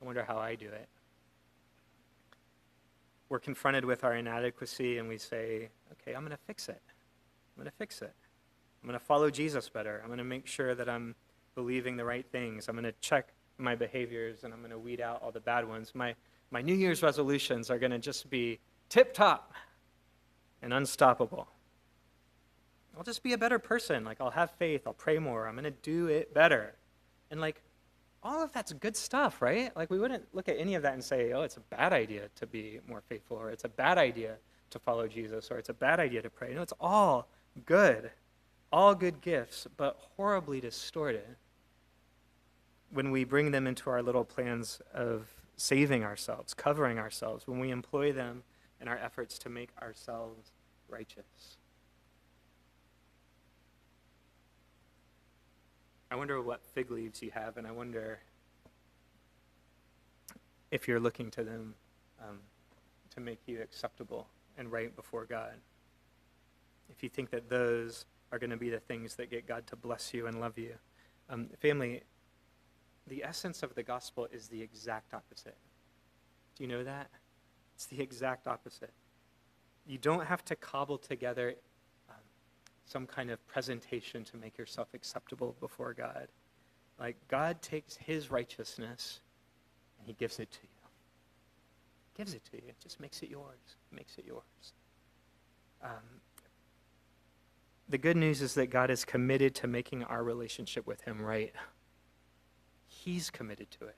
I 0.00 0.04
wonder 0.04 0.24
how 0.24 0.38
I 0.38 0.54
do 0.54 0.66
it. 0.66 0.88
We're 3.28 3.40
confronted 3.40 3.84
with 3.84 4.04
our 4.04 4.14
inadequacy 4.14 4.98
and 4.98 5.08
we 5.08 5.18
say, 5.18 5.70
okay, 5.92 6.14
I'm 6.14 6.20
going 6.20 6.30
to 6.30 6.44
fix 6.46 6.68
it. 6.68 6.80
I'm 7.56 7.62
going 7.62 7.70
to 7.70 7.76
fix 7.76 8.02
it. 8.02 8.12
I'm 8.82 8.88
going 8.88 8.98
to 8.98 9.04
follow 9.04 9.30
Jesus 9.30 9.68
better. 9.68 10.00
I'm 10.02 10.08
going 10.08 10.18
to 10.18 10.24
make 10.24 10.46
sure 10.46 10.74
that 10.74 10.88
I'm 10.88 11.14
believing 11.54 11.96
the 11.96 12.04
right 12.04 12.26
things. 12.30 12.68
I'm 12.68 12.74
going 12.74 12.84
to 12.84 12.94
check 13.00 13.32
my 13.58 13.74
behaviors 13.74 14.44
and 14.44 14.52
I'm 14.52 14.60
going 14.60 14.70
to 14.70 14.78
weed 14.78 15.00
out 15.00 15.22
all 15.22 15.32
the 15.32 15.40
bad 15.40 15.66
ones. 15.66 15.92
My, 15.94 16.14
my 16.50 16.60
New 16.60 16.74
Year's 16.74 17.02
resolutions 17.02 17.70
are 17.70 17.78
going 17.78 17.92
to 17.92 17.98
just 17.98 18.28
be 18.28 18.58
tip 18.88 19.14
top 19.14 19.54
and 20.62 20.72
unstoppable. 20.72 21.48
I'll 22.96 23.04
just 23.04 23.22
be 23.22 23.32
a 23.32 23.38
better 23.38 23.58
person. 23.58 24.04
Like, 24.04 24.20
I'll 24.20 24.30
have 24.30 24.50
faith. 24.52 24.82
I'll 24.86 24.94
pray 24.94 25.18
more. 25.18 25.46
I'm 25.46 25.54
going 25.54 25.64
to 25.64 25.70
do 25.70 26.06
it 26.06 26.32
better. 26.32 26.74
And, 27.30 27.40
like, 27.40 27.62
all 28.22 28.42
of 28.42 28.52
that's 28.52 28.72
good 28.72 28.96
stuff, 28.96 29.42
right? 29.42 29.74
Like, 29.76 29.90
we 29.90 29.98
wouldn't 29.98 30.24
look 30.34 30.48
at 30.48 30.56
any 30.58 30.74
of 30.74 30.82
that 30.82 30.94
and 30.94 31.04
say, 31.04 31.32
oh, 31.32 31.42
it's 31.42 31.56
a 31.56 31.60
bad 31.60 31.92
idea 31.92 32.28
to 32.36 32.46
be 32.46 32.80
more 32.88 33.02
faithful, 33.06 33.36
or 33.36 33.50
it's 33.50 33.64
a 33.64 33.68
bad 33.68 33.98
idea 33.98 34.36
to 34.70 34.78
follow 34.78 35.06
Jesus, 35.06 35.50
or 35.50 35.58
it's 35.58 35.68
a 35.68 35.74
bad 35.74 36.00
idea 36.00 36.22
to 36.22 36.30
pray. 36.30 36.54
No, 36.54 36.62
it's 36.62 36.72
all 36.80 37.28
good. 37.64 38.10
All 38.72 38.94
good 38.94 39.20
gifts, 39.20 39.66
but 39.76 39.96
horribly 40.16 40.60
distorted 40.60 41.36
when 42.90 43.10
we 43.10 43.24
bring 43.24 43.50
them 43.50 43.66
into 43.66 43.90
our 43.90 44.02
little 44.02 44.24
plans 44.24 44.80
of 44.92 45.28
saving 45.56 46.04
ourselves, 46.04 46.54
covering 46.54 46.98
ourselves, 46.98 47.46
when 47.46 47.58
we 47.58 47.70
employ 47.70 48.12
them 48.12 48.42
in 48.80 48.88
our 48.88 48.98
efforts 48.98 49.38
to 49.38 49.48
make 49.48 49.70
ourselves 49.80 50.52
righteous. 50.88 51.56
I 56.10 56.16
wonder 56.16 56.40
what 56.40 56.64
fig 56.64 56.90
leaves 56.90 57.22
you 57.22 57.30
have, 57.32 57.56
and 57.56 57.66
I 57.66 57.72
wonder 57.72 58.20
if 60.70 60.86
you're 60.86 61.00
looking 61.00 61.30
to 61.32 61.42
them 61.42 61.74
um, 62.20 62.38
to 63.14 63.20
make 63.20 63.40
you 63.46 63.60
acceptable 63.60 64.28
and 64.56 64.70
right 64.70 64.94
before 64.94 65.24
God. 65.24 65.54
If 66.90 67.02
you 67.02 67.08
think 67.08 67.30
that 67.30 67.48
those 67.48 68.06
are 68.32 68.38
going 68.38 68.50
to 68.50 68.56
be 68.56 68.70
the 68.70 68.80
things 68.80 69.14
that 69.16 69.30
get 69.30 69.46
God 69.46 69.66
to 69.68 69.76
bless 69.76 70.12
you 70.12 70.26
and 70.26 70.40
love 70.40 70.58
you. 70.58 70.74
Um, 71.30 71.48
family, 71.60 72.02
the 73.06 73.22
essence 73.24 73.62
of 73.62 73.74
the 73.74 73.82
gospel 73.82 74.28
is 74.32 74.48
the 74.48 74.60
exact 74.60 75.14
opposite. 75.14 75.56
Do 76.56 76.64
you 76.64 76.68
know 76.68 76.84
that? 76.84 77.08
It's 77.74 77.86
the 77.86 78.00
exact 78.00 78.46
opposite. 78.46 78.92
You 79.86 79.98
don't 79.98 80.26
have 80.26 80.44
to 80.46 80.56
cobble 80.56 80.98
together 80.98 81.54
um, 82.08 82.16
some 82.84 83.06
kind 83.06 83.30
of 83.30 83.46
presentation 83.46 84.24
to 84.24 84.36
make 84.36 84.58
yourself 84.58 84.88
acceptable 84.94 85.54
before 85.60 85.94
God. 85.94 86.28
Like, 86.98 87.16
God 87.28 87.60
takes 87.62 87.96
his 87.96 88.30
righteousness 88.30 89.20
and 89.98 90.06
he 90.06 90.14
gives 90.14 90.40
it 90.40 90.50
to 90.50 90.58
you. 90.62 90.68
Gives 92.16 92.34
it 92.34 92.42
to 92.50 92.56
you. 92.56 92.62
It 92.68 92.76
just 92.82 92.98
makes 92.98 93.22
it 93.22 93.28
yours. 93.28 93.76
Makes 93.92 94.16
it 94.16 94.24
yours. 94.26 94.72
Um, 95.84 96.20
the 97.88 97.98
good 97.98 98.16
news 98.16 98.42
is 98.42 98.54
that 98.54 98.70
God 98.70 98.90
is 98.90 99.04
committed 99.04 99.54
to 99.56 99.66
making 99.66 100.02
our 100.04 100.22
relationship 100.22 100.86
with 100.86 101.02
him 101.02 101.20
right. 101.22 101.52
He's 102.88 103.30
committed 103.30 103.70
to 103.72 103.86
it. 103.86 103.96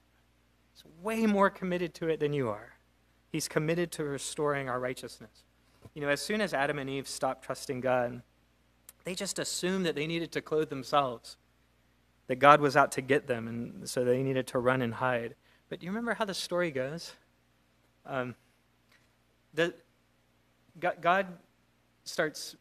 He's 0.73 0.85
way 1.03 1.27
more 1.27 1.49
committed 1.51 1.95
to 1.95 2.09
it 2.09 2.21
than 2.21 2.33
you 2.33 2.49
are. 2.49 2.75
He's 3.31 3.49
committed 3.49 3.91
to 3.93 4.05
restoring 4.05 4.69
our 4.69 4.79
righteousness. 4.79 5.45
You 5.95 6.03
know, 6.03 6.09
as 6.09 6.21
soon 6.21 6.41
as 6.41 6.53
Adam 6.53 6.79
and 6.79 6.89
Eve 6.89 7.09
stopped 7.09 7.45
trusting 7.45 7.81
God, 7.81 8.23
they 9.05 9.15
just 9.15 9.39
assumed 9.39 9.87
that 9.87 9.95
they 9.95 10.07
needed 10.07 10.33
to 10.33 10.43
clothe 10.43 10.69
themselves, 10.69 11.37
that 12.27 12.37
God 12.37 12.61
was 12.61 12.77
out 12.77 12.93
to 12.93 13.01
get 13.01 13.27
them, 13.27 13.49
and 13.49 13.89
so 13.89 14.05
they 14.05 14.23
needed 14.23 14.47
to 14.49 14.59
run 14.59 14.83
and 14.83 14.95
hide. 14.95 15.35
But 15.69 15.81
do 15.81 15.87
you 15.87 15.91
remember 15.91 16.15
how 16.15 16.25
the 16.25 16.35
story 16.35 16.71
goes? 16.71 17.13
Um, 18.05 18.35
the, 19.55 19.75
God 20.79 21.27
starts 22.05 22.57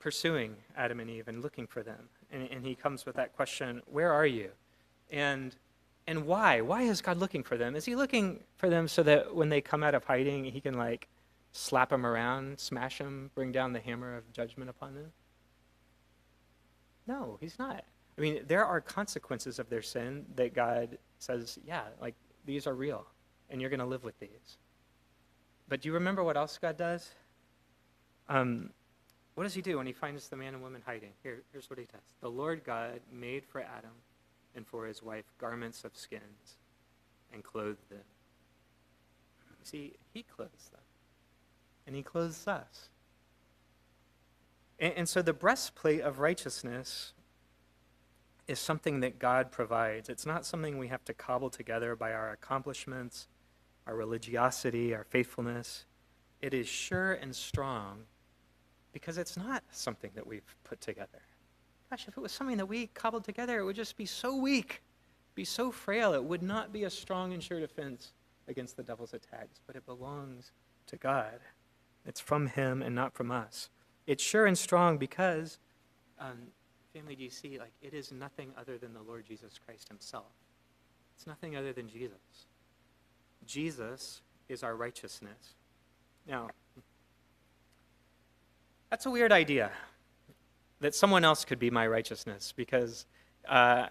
pursuing 0.00 0.56
Adam 0.76 0.98
and 0.98 1.08
Eve 1.08 1.28
and 1.28 1.42
looking 1.42 1.66
for 1.66 1.82
them. 1.82 2.08
And, 2.32 2.48
and, 2.50 2.64
he 2.64 2.74
comes 2.74 3.06
with 3.06 3.16
that 3.16 3.36
question, 3.36 3.82
Where 3.86 4.12
are 4.12 4.26
you? 4.26 4.50
And 5.10 5.54
and 6.06 6.26
why? 6.26 6.60
Why 6.60 6.82
is 6.82 7.00
God 7.02 7.18
looking 7.18 7.44
for 7.44 7.56
them? 7.56 7.76
Is 7.76 7.84
he 7.84 7.94
looking 7.94 8.40
for 8.56 8.68
them 8.68 8.88
so 8.88 9.02
that 9.04 9.34
when 9.34 9.48
they 9.48 9.60
come 9.60 9.84
out 9.84 9.94
of 9.94 10.04
hiding, 10.04 10.44
he 10.44 10.60
can 10.60 10.74
like 10.74 11.08
slap 11.52 11.90
them 11.90 12.04
around, 12.04 12.58
smash 12.58 12.98
them, 12.98 13.30
bring 13.34 13.52
down 13.52 13.72
the 13.72 13.80
hammer 13.80 14.16
of 14.16 14.32
judgment 14.32 14.70
upon 14.70 14.94
them? 14.94 15.12
No, 17.06 17.38
he's 17.40 17.58
not. 17.58 17.84
I 18.18 18.20
mean, 18.20 18.40
there 18.46 18.64
are 18.64 18.80
consequences 18.80 19.58
of 19.58 19.68
their 19.70 19.82
sin 19.82 20.26
that 20.36 20.54
God 20.54 20.98
says, 21.18 21.58
yeah, 21.64 21.82
like 22.00 22.14
these 22.44 22.66
are 22.66 22.74
real, 22.74 23.06
and 23.48 23.60
you're 23.60 23.70
going 23.70 23.80
to 23.80 23.86
live 23.86 24.04
with 24.04 24.18
these. 24.18 24.58
But 25.68 25.80
do 25.80 25.88
you 25.88 25.94
remember 25.94 26.24
what 26.24 26.36
else 26.36 26.58
God 26.60 26.76
does? 26.76 27.10
Um, 28.28 28.70
what 29.40 29.44
does 29.44 29.54
he 29.54 29.62
do 29.62 29.78
when 29.78 29.86
he 29.86 29.92
finds 29.94 30.28
the 30.28 30.36
man 30.36 30.52
and 30.52 30.62
woman 30.62 30.82
hiding? 30.84 31.12
Here, 31.22 31.40
here's 31.50 31.70
what 31.70 31.78
he 31.78 31.86
does. 31.86 32.02
The 32.20 32.28
Lord 32.28 32.62
God 32.62 33.00
made 33.10 33.42
for 33.46 33.62
Adam 33.62 33.92
and 34.54 34.66
for 34.66 34.84
his 34.84 35.02
wife 35.02 35.24
garments 35.38 35.82
of 35.82 35.96
skins 35.96 36.58
and 37.32 37.42
clothed 37.42 37.88
them. 37.88 38.04
See, 39.62 39.94
he 40.12 40.24
clothes 40.24 40.68
them, 40.70 40.82
and 41.86 41.96
he 41.96 42.02
clothes 42.02 42.46
us. 42.46 42.90
And, 44.78 44.92
and 44.94 45.08
so 45.08 45.22
the 45.22 45.32
breastplate 45.32 46.02
of 46.02 46.18
righteousness 46.18 47.14
is 48.46 48.58
something 48.58 49.00
that 49.00 49.18
God 49.18 49.50
provides. 49.50 50.10
It's 50.10 50.26
not 50.26 50.44
something 50.44 50.76
we 50.76 50.88
have 50.88 51.06
to 51.06 51.14
cobble 51.14 51.48
together 51.48 51.96
by 51.96 52.12
our 52.12 52.30
accomplishments, 52.30 53.26
our 53.86 53.96
religiosity, 53.96 54.94
our 54.94 55.04
faithfulness. 55.04 55.86
It 56.42 56.52
is 56.52 56.68
sure 56.68 57.14
and 57.14 57.34
strong 57.34 58.00
because 58.92 59.18
it's 59.18 59.36
not 59.36 59.62
something 59.70 60.10
that 60.14 60.26
we've 60.26 60.56
put 60.64 60.80
together. 60.80 61.20
Gosh, 61.90 62.06
if 62.06 62.16
it 62.16 62.20
was 62.20 62.32
something 62.32 62.56
that 62.56 62.66
we 62.66 62.86
cobbled 62.88 63.24
together, 63.24 63.58
it 63.58 63.64
would 63.64 63.76
just 63.76 63.96
be 63.96 64.06
so 64.06 64.36
weak, 64.36 64.82
be 65.34 65.44
so 65.44 65.70
frail. 65.72 66.12
It 66.14 66.22
would 66.22 66.42
not 66.42 66.72
be 66.72 66.84
a 66.84 66.90
strong 66.90 67.32
and 67.32 67.42
sure 67.42 67.60
defense 67.60 68.12
against 68.48 68.76
the 68.76 68.82
devil's 68.82 69.14
attacks, 69.14 69.60
but 69.66 69.76
it 69.76 69.84
belongs 69.86 70.52
to 70.86 70.96
God. 70.96 71.40
It's 72.06 72.20
from 72.20 72.46
him 72.46 72.82
and 72.82 72.94
not 72.94 73.14
from 73.14 73.30
us. 73.30 73.70
It's 74.06 74.22
sure 74.22 74.46
and 74.46 74.56
strong 74.56 74.98
because, 74.98 75.58
um, 76.18 76.38
family, 76.92 77.14
do 77.14 77.24
you 77.24 77.30
see, 77.30 77.58
like, 77.58 77.72
it 77.82 77.94
is 77.94 78.12
nothing 78.12 78.52
other 78.56 78.78
than 78.78 78.94
the 78.94 79.02
Lord 79.02 79.26
Jesus 79.26 79.58
Christ 79.64 79.88
himself. 79.88 80.32
It's 81.16 81.26
nothing 81.26 81.56
other 81.56 81.72
than 81.72 81.88
Jesus. 81.88 82.46
Jesus 83.46 84.22
is 84.48 84.62
our 84.62 84.76
righteousness. 84.76 85.54
Now, 86.26 86.50
that's 88.90 89.06
a 89.06 89.10
weird 89.10 89.32
idea 89.32 89.70
that 90.80 90.94
someone 90.94 91.24
else 91.24 91.44
could 91.44 91.58
be 91.58 91.70
my 91.70 91.86
righteousness 91.86 92.52
because 92.56 93.06
uh, 93.48 93.86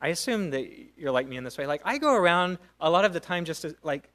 I 0.00 0.08
assume 0.08 0.50
that 0.50 0.68
you're 0.96 1.10
like 1.10 1.28
me 1.28 1.36
in 1.36 1.44
this 1.44 1.58
way. 1.58 1.66
Like 1.66 1.82
I 1.84 1.98
go 1.98 2.14
around 2.14 2.58
a 2.80 2.90
lot 2.90 3.04
of 3.04 3.12
the 3.12 3.20
time 3.20 3.44
just 3.44 3.62
to, 3.62 3.74
like 3.82 4.08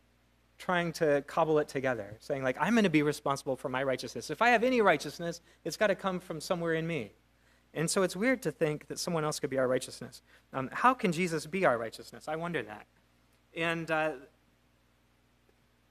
trying 0.57 0.93
to 0.93 1.23
cobble 1.27 1.59
it 1.59 1.67
together, 1.67 2.15
saying 2.19 2.43
like 2.43 2.57
I'm 2.59 2.73
going 2.73 2.85
to 2.85 2.89
be 2.89 3.03
responsible 3.03 3.55
for 3.55 3.69
my 3.69 3.83
righteousness. 3.83 4.29
If 4.29 4.41
I 4.41 4.49
have 4.49 4.63
any 4.63 4.81
righteousness, 4.81 5.41
it's 5.63 5.77
got 5.77 5.87
to 5.87 5.95
come 5.95 6.19
from 6.19 6.39
somewhere 6.39 6.73
in 6.73 6.87
me. 6.87 7.11
And 7.73 7.89
so 7.89 8.03
it's 8.03 8.15
weird 8.15 8.41
to 8.43 8.51
think 8.51 8.87
that 8.87 8.99
someone 8.99 9.23
else 9.23 9.39
could 9.39 9.49
be 9.49 9.57
our 9.57 9.67
righteousness. 9.67 10.21
Um, 10.53 10.69
how 10.71 10.93
can 10.93 11.11
Jesus 11.11 11.45
be 11.47 11.65
our 11.65 11.77
righteousness? 11.77 12.27
I 12.27 12.35
wonder 12.35 12.61
that. 12.63 12.85
And 13.55 13.89
uh, 13.89 14.11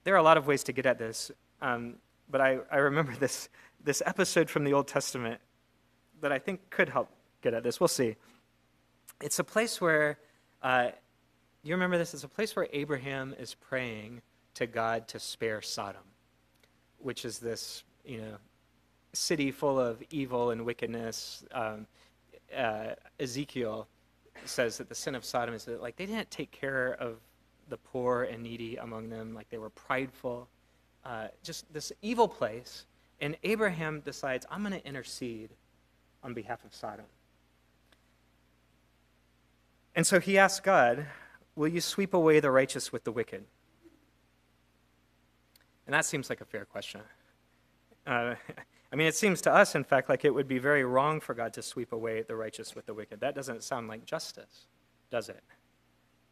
there 0.03 0.13
are 0.13 0.17
a 0.17 0.23
lot 0.23 0.37
of 0.37 0.47
ways 0.47 0.63
to 0.63 0.71
get 0.71 0.85
at 0.85 0.97
this, 0.97 1.29
um, 1.61 1.95
but 2.33 2.41
I, 2.41 2.57
I 2.71 2.77
remember 2.77 3.13
this 3.19 3.47
this 3.83 4.01
episode 4.05 4.49
from 4.49 4.63
the 4.63 4.73
Old 4.73 4.87
Testament 4.87 5.39
that 6.19 6.31
I 6.31 6.39
think 6.39 6.69
could 6.71 6.89
help 6.89 7.09
get 7.41 7.53
at 7.53 7.63
this. 7.63 7.79
We'll 7.79 7.87
see. 7.87 8.15
It's 9.21 9.37
a 9.39 9.43
place 9.43 9.79
where 9.79 10.17
uh, 10.63 10.89
you 11.61 11.75
remember 11.75 11.97
this? 11.97 12.13
It's 12.13 12.23
a 12.23 12.29
place 12.29 12.55
where 12.55 12.67
Abraham 12.73 13.35
is 13.37 13.53
praying 13.53 14.21
to 14.55 14.65
God 14.65 15.07
to 15.09 15.19
spare 15.19 15.61
Sodom, 15.61 16.01
which 16.97 17.23
is 17.23 17.37
this, 17.37 17.83
you 18.03 18.17
know, 18.17 18.37
city 19.13 19.51
full 19.51 19.79
of 19.79 20.01
evil 20.09 20.49
and 20.49 20.65
wickedness. 20.65 21.45
Um, 21.51 21.85
uh, 22.57 22.95
Ezekiel 23.19 23.87
says 24.45 24.77
that 24.79 24.89
the 24.89 24.95
sin 24.95 25.13
of 25.13 25.23
Sodom 25.23 25.53
is 25.53 25.65
that 25.65 25.81
like 25.81 25.97
they 25.97 26.07
didn't 26.07 26.31
take 26.31 26.51
care 26.51 26.93
of 26.93 27.17
the 27.69 27.77
poor 27.77 28.23
and 28.23 28.41
needy 28.41 28.77
among 28.77 29.09
them, 29.09 29.35
like 29.35 29.49
they 29.49 29.59
were 29.59 29.69
prideful, 29.69 30.49
uh, 31.05 31.27
just 31.43 31.71
this 31.73 31.91
evil 32.01 32.27
place. 32.27 32.85
And 33.21 33.37
Abraham 33.43 34.01
decides, 34.01 34.45
I'm 34.51 34.61
going 34.61 34.73
to 34.73 34.85
intercede 34.85 35.49
on 36.23 36.33
behalf 36.33 36.63
of 36.65 36.73
Sodom. 36.73 37.05
And 39.95 40.05
so 40.05 40.19
he 40.19 40.37
asks 40.37 40.59
God, 40.59 41.05
Will 41.55 41.67
you 41.67 41.81
sweep 41.81 42.13
away 42.13 42.39
the 42.39 42.49
righteous 42.49 42.91
with 42.91 43.03
the 43.03 43.11
wicked? 43.11 43.43
And 45.85 45.93
that 45.93 46.05
seems 46.05 46.29
like 46.29 46.41
a 46.41 46.45
fair 46.45 46.65
question. 46.65 47.01
Uh, 48.07 48.35
I 48.91 48.95
mean, 48.95 49.07
it 49.07 49.15
seems 49.15 49.41
to 49.41 49.53
us, 49.53 49.73
in 49.73 49.83
fact, 49.83 50.07
like 50.07 50.23
it 50.23 50.33
would 50.33 50.47
be 50.47 50.59
very 50.59 50.83
wrong 50.83 51.19
for 51.19 51.33
God 51.33 51.53
to 51.53 51.63
sweep 51.63 51.93
away 51.93 52.21
the 52.21 52.35
righteous 52.35 52.75
with 52.75 52.85
the 52.85 52.93
wicked. 52.93 53.19
That 53.21 53.33
doesn't 53.33 53.63
sound 53.63 53.87
like 53.87 54.05
justice, 54.05 54.67
does 55.09 55.29
it? 55.29 55.43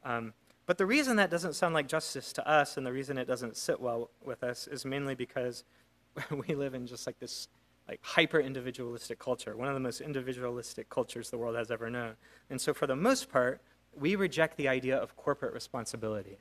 Um, 0.03 0.33
but 0.65 0.77
the 0.77 0.85
reason 0.85 1.17
that 1.17 1.29
doesn't 1.29 1.53
sound 1.53 1.73
like 1.73 1.87
justice 1.87 2.31
to 2.33 2.47
us 2.47 2.77
and 2.77 2.85
the 2.85 2.91
reason 2.91 3.17
it 3.17 3.25
doesn't 3.25 3.57
sit 3.57 3.79
well 3.79 4.09
with 4.23 4.43
us 4.43 4.67
is 4.67 4.85
mainly 4.85 5.15
because 5.15 5.63
we 6.47 6.55
live 6.55 6.73
in 6.73 6.87
just 6.87 7.07
like 7.07 7.19
this 7.19 7.47
like 7.87 7.99
hyper 8.03 8.39
individualistic 8.39 9.19
culture, 9.19 9.57
one 9.57 9.67
of 9.67 9.73
the 9.73 9.79
most 9.79 10.01
individualistic 10.01 10.89
cultures 10.89 11.29
the 11.29 11.37
world 11.37 11.55
has 11.55 11.71
ever 11.71 11.89
known. 11.89 12.13
And 12.49 12.61
so 12.61 12.73
for 12.73 12.87
the 12.87 12.95
most 12.95 13.29
part, 13.31 13.61
we 13.99 14.15
reject 14.15 14.55
the 14.55 14.67
idea 14.67 14.95
of 14.95 15.17
corporate 15.17 15.53
responsibility. 15.53 16.37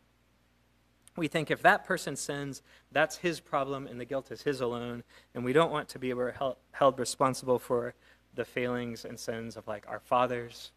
We 1.16 1.26
think 1.26 1.50
if 1.50 1.60
that 1.62 1.84
person 1.84 2.14
sins, 2.14 2.62
that's 2.92 3.16
his 3.16 3.40
problem 3.40 3.86
and 3.86 4.00
the 4.00 4.04
guilt 4.04 4.30
is 4.30 4.42
his 4.42 4.60
alone, 4.60 5.02
and 5.34 5.44
we 5.44 5.52
don't 5.52 5.72
want 5.72 5.88
to 5.88 5.98
be 5.98 6.14
held 6.72 6.98
responsible 6.98 7.58
for 7.58 7.94
the 8.34 8.44
failings 8.44 9.04
and 9.04 9.18
sins 9.18 9.56
of 9.56 9.66
like 9.66 9.84
our 9.88 9.98
fathers 9.98 10.70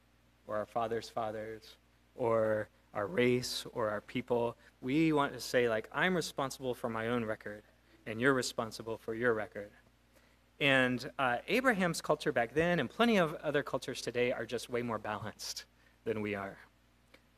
or 0.47 0.57
our 0.57 0.65
fathers' 0.65 1.07
fathers 1.07 1.75
or 2.15 2.67
our 2.93 3.07
race 3.07 3.65
or 3.73 3.89
our 3.89 4.01
people. 4.01 4.55
We 4.81 5.13
want 5.13 5.33
to 5.33 5.39
say 5.39 5.69
like 5.69 5.89
I'm 5.93 6.15
responsible 6.15 6.73
for 6.73 6.89
my 6.89 7.07
own 7.07 7.25
record 7.25 7.63
and 8.05 8.19
you're 8.19 8.33
responsible 8.33 8.97
for 8.97 9.15
your 9.15 9.33
record. 9.33 9.71
And 10.59 11.09
uh, 11.17 11.37
Abraham's 11.47 12.01
culture 12.01 12.31
back 12.31 12.53
then 12.53 12.79
and 12.79 12.89
plenty 12.89 13.17
of 13.17 13.33
other 13.35 13.63
cultures 13.63 14.01
today 14.01 14.31
are 14.31 14.45
just 14.45 14.69
way 14.69 14.81
more 14.81 14.99
balanced 14.99 15.65
than 16.03 16.21
we 16.21 16.35
are. 16.35 16.57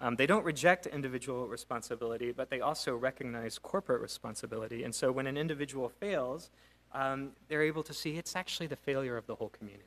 Um, 0.01 0.15
they 0.15 0.27
don't 0.27 0.43
reject 0.43 0.87
individual 0.87 1.47
responsibility, 1.47 2.31
but 2.31 2.49
they 2.49 2.59
also 2.59 2.95
recognize 2.95 3.57
corporate 3.57 4.01
responsibility. 4.01 4.83
And 4.83 4.93
so 4.93 5.11
when 5.11 5.25
an 5.25 5.37
individual 5.37 5.87
fails, 5.87 6.49
um, 6.93 7.31
they're 7.47 7.61
able 7.61 7.83
to 7.83 7.93
see 7.93 8.17
it's 8.17 8.35
actually 8.35 8.67
the 8.67 8.75
failure 8.75 9.15
of 9.15 9.25
the 9.25 9.35
whole 9.35 9.49
community. 9.49 9.85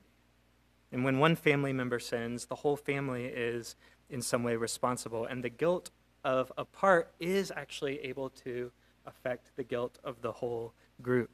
And 0.93 1.05
when 1.05 1.19
one 1.19 1.37
family 1.37 1.75
member 1.75 1.99
sins, 1.99 2.47
the 2.47 2.55
whole 2.55 2.77
family 2.77 3.27
is 3.27 3.77
in 4.11 4.23
some 4.23 4.43
way 4.43 4.57
responsible. 4.57 5.25
And 5.25 5.43
the 5.43 5.49
guilt 5.49 5.91
of 6.25 6.53
a 6.59 6.65
part 6.65 7.13
is 7.21 7.53
actually 7.55 8.01
able 8.01 8.31
to 8.31 8.71
affect 9.07 9.51
the 9.57 9.65
guilt 9.65 9.99
of 10.05 10.21
the 10.23 10.33
whole 10.33 10.73
group. 11.03 11.31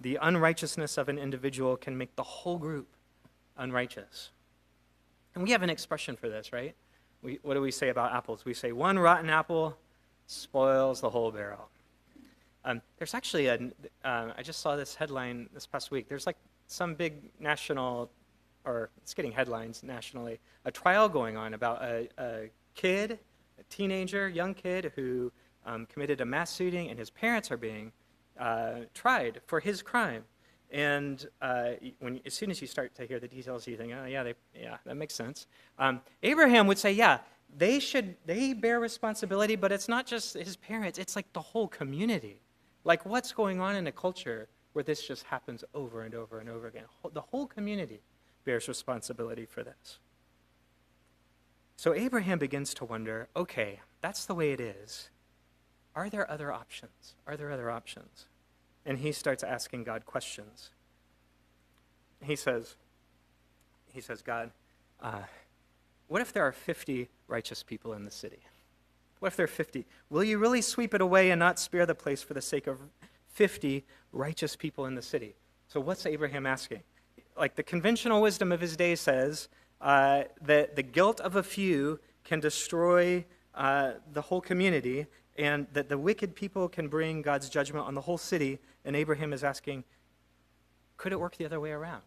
The 0.00 0.18
unrighteousness 0.20 0.96
of 0.96 1.08
an 1.08 1.18
individual 1.18 1.76
can 1.76 1.96
make 1.98 2.16
the 2.16 2.22
whole 2.22 2.58
group 2.58 2.88
unrighteous. 3.56 4.30
And 5.34 5.44
we 5.44 5.50
have 5.50 5.62
an 5.62 5.70
expression 5.70 6.16
for 6.16 6.28
this, 6.28 6.52
right? 6.52 6.74
We, 7.22 7.38
what 7.42 7.54
do 7.54 7.60
we 7.60 7.70
say 7.70 7.90
about 7.90 8.12
apples? 8.12 8.44
We 8.44 8.54
say 8.54 8.72
one 8.72 8.98
rotten 8.98 9.28
apple 9.28 9.76
spoils 10.26 11.00
the 11.00 11.10
whole 11.10 11.30
barrel. 11.30 11.68
Um, 12.64 12.80
there's 12.98 13.14
actually 13.14 13.46
a, 13.46 13.58
uh, 14.04 14.32
I 14.36 14.42
just 14.42 14.60
saw 14.60 14.76
this 14.76 14.94
headline 14.94 15.48
this 15.52 15.66
past 15.66 15.90
week. 15.90 16.08
There's 16.08 16.26
like 16.26 16.36
some 16.66 16.94
big 16.94 17.14
national, 17.38 18.10
or 18.64 18.90
it's 19.02 19.14
getting 19.14 19.32
headlines 19.32 19.82
nationally, 19.82 20.38
a 20.64 20.70
trial 20.70 21.08
going 21.08 21.36
on 21.36 21.54
about 21.54 21.82
a, 21.82 22.08
a 22.18 22.50
kid, 22.74 23.18
a 23.58 23.62
teenager, 23.64 24.28
young 24.28 24.54
kid 24.54 24.92
who 24.94 25.32
um, 25.66 25.86
committed 25.86 26.20
a 26.20 26.24
mass 26.24 26.56
shooting, 26.56 26.88
and 26.88 26.98
his 26.98 27.10
parents 27.10 27.50
are 27.50 27.56
being 27.56 27.92
uh, 28.38 28.80
tried 28.94 29.40
for 29.46 29.60
his 29.60 29.82
crime. 29.82 30.24
And 30.72 31.26
uh, 31.42 31.70
when, 31.98 32.20
as 32.24 32.34
soon 32.34 32.50
as 32.50 32.60
you 32.60 32.66
start 32.66 32.94
to 32.94 33.06
hear 33.06 33.18
the 33.18 33.28
details, 33.28 33.66
you 33.66 33.76
think, 33.76 33.92
oh, 33.92 34.06
yeah, 34.06 34.22
they, 34.22 34.34
yeah 34.54 34.76
that 34.84 34.96
makes 34.96 35.14
sense. 35.14 35.46
Um, 35.78 36.00
Abraham 36.22 36.66
would 36.68 36.78
say, 36.78 36.92
yeah, 36.92 37.18
they 37.56 37.80
should, 37.80 38.16
they 38.26 38.52
bear 38.52 38.78
responsibility, 38.78 39.56
but 39.56 39.72
it's 39.72 39.88
not 39.88 40.06
just 40.06 40.34
his 40.34 40.56
parents, 40.56 40.98
it's 40.98 41.16
like 41.16 41.32
the 41.32 41.40
whole 41.40 41.66
community. 41.66 42.40
Like, 42.84 43.04
what's 43.04 43.32
going 43.32 43.60
on 43.60 43.74
in 43.76 43.86
a 43.88 43.92
culture 43.92 44.48
where 44.72 44.84
this 44.84 45.06
just 45.06 45.24
happens 45.24 45.64
over 45.74 46.02
and 46.02 46.14
over 46.14 46.38
and 46.38 46.48
over 46.48 46.68
again? 46.68 46.84
The 47.12 47.20
whole 47.20 47.46
community 47.46 48.00
bears 48.44 48.68
responsibility 48.68 49.46
for 49.46 49.62
this. 49.62 49.98
So 51.76 51.94
Abraham 51.94 52.38
begins 52.38 52.74
to 52.74 52.84
wonder 52.84 53.28
okay, 53.34 53.80
that's 54.02 54.26
the 54.26 54.34
way 54.34 54.52
it 54.52 54.60
is. 54.60 55.08
Are 55.94 56.08
there 56.08 56.30
other 56.30 56.52
options? 56.52 57.14
Are 57.26 57.36
there 57.36 57.50
other 57.50 57.70
options? 57.70 58.26
And 58.86 58.98
he 58.98 59.12
starts 59.12 59.42
asking 59.42 59.84
God 59.84 60.06
questions. 60.06 60.70
He 62.22 62.36
says, 62.36 62.76
he 63.86 64.00
says, 64.00 64.22
God, 64.22 64.50
uh, 65.02 65.22
what 66.08 66.20
if 66.20 66.32
there 66.32 66.44
are 66.44 66.52
50 66.52 67.08
righteous 67.28 67.62
people 67.62 67.92
in 67.92 68.04
the 68.04 68.10
city? 68.10 68.40
What 69.20 69.28
if 69.28 69.36
there 69.36 69.44
are 69.44 69.48
50? 69.48 69.86
Will 70.08 70.24
you 70.24 70.38
really 70.38 70.62
sweep 70.62 70.94
it 70.94 71.00
away 71.00 71.30
and 71.30 71.38
not 71.38 71.58
spare 71.58 71.86
the 71.86 71.94
place 71.94 72.22
for 72.22 72.34
the 72.34 72.42
sake 72.42 72.66
of 72.66 72.80
50 73.28 73.84
righteous 74.12 74.56
people 74.56 74.86
in 74.86 74.94
the 74.94 75.02
city? 75.02 75.34
So, 75.68 75.80
what's 75.80 76.04
Abraham 76.06 76.46
asking? 76.46 76.80
Like 77.40 77.56
the 77.56 77.62
conventional 77.62 78.20
wisdom 78.20 78.52
of 78.52 78.60
his 78.60 78.76
day 78.76 78.94
says 78.94 79.48
uh, 79.80 80.24
that 80.42 80.76
the 80.76 80.82
guilt 80.82 81.20
of 81.20 81.36
a 81.36 81.42
few 81.42 81.98
can 82.22 82.38
destroy 82.38 83.24
uh, 83.54 83.92
the 84.12 84.20
whole 84.20 84.42
community, 84.42 85.06
and 85.38 85.66
that 85.72 85.88
the 85.88 85.96
wicked 85.96 86.36
people 86.36 86.68
can 86.68 86.88
bring 86.88 87.22
God's 87.22 87.48
judgment 87.48 87.86
on 87.86 87.94
the 87.94 88.02
whole 88.02 88.18
city. 88.18 88.58
And 88.84 88.94
Abraham 88.94 89.32
is 89.32 89.42
asking, 89.42 89.84
could 90.98 91.12
it 91.12 91.18
work 91.18 91.38
the 91.38 91.46
other 91.46 91.58
way 91.58 91.70
around? 91.70 92.02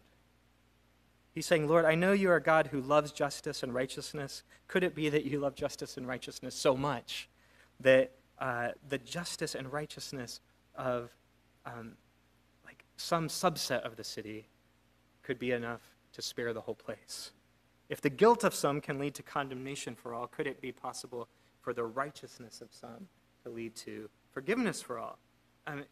He's 1.32 1.46
saying, 1.46 1.66
Lord, 1.66 1.84
I 1.84 1.96
know 1.96 2.12
you 2.12 2.30
are 2.30 2.36
a 2.36 2.42
God 2.42 2.68
who 2.68 2.80
loves 2.80 3.10
justice 3.10 3.64
and 3.64 3.74
righteousness. 3.74 4.44
Could 4.68 4.84
it 4.84 4.94
be 4.94 5.08
that 5.08 5.24
you 5.24 5.40
love 5.40 5.56
justice 5.56 5.96
and 5.96 6.06
righteousness 6.06 6.54
so 6.54 6.76
much 6.76 7.28
that 7.80 8.12
uh, 8.38 8.68
the 8.88 8.98
justice 8.98 9.56
and 9.56 9.72
righteousness 9.72 10.40
of 10.76 11.10
um, 11.66 11.96
like 12.64 12.84
some 12.96 13.26
subset 13.26 13.80
of 13.80 13.96
the 13.96 14.04
city 14.04 14.46
could 15.24 15.38
be 15.38 15.50
enough 15.50 15.80
to 16.12 16.22
spare 16.22 16.52
the 16.52 16.60
whole 16.60 16.76
place? 16.76 17.32
If 17.88 18.00
the 18.00 18.10
guilt 18.10 18.44
of 18.44 18.54
some 18.54 18.80
can 18.80 18.98
lead 18.98 19.14
to 19.16 19.22
condemnation 19.22 19.96
for 19.96 20.14
all, 20.14 20.28
could 20.28 20.46
it 20.46 20.60
be 20.60 20.70
possible 20.70 21.28
for 21.64 21.72
the 21.72 21.84
righteousness 21.84 22.60
of 22.60 22.68
some 22.70 23.08
to 23.42 23.50
lead 23.50 23.74
to 23.74 24.08
forgiveness 24.32 24.82
for 24.82 24.98
all. 24.98 25.18
Um, 25.66 25.84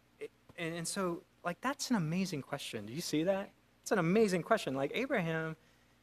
and, 0.59 0.75
and 0.75 0.87
so, 0.87 1.23
like, 1.45 1.61
that's 1.63 1.91
an 1.91 1.97
amazing 1.97 2.43
question. 2.43 2.87
Do 2.87 2.93
you 2.93 3.01
see 3.01 3.23
that? 3.25 3.51
It's 3.81 3.91
an 3.91 3.99
amazing 3.99 4.43
question. 4.43 4.75
Like, 4.75 4.93
Abraham, 4.95 5.57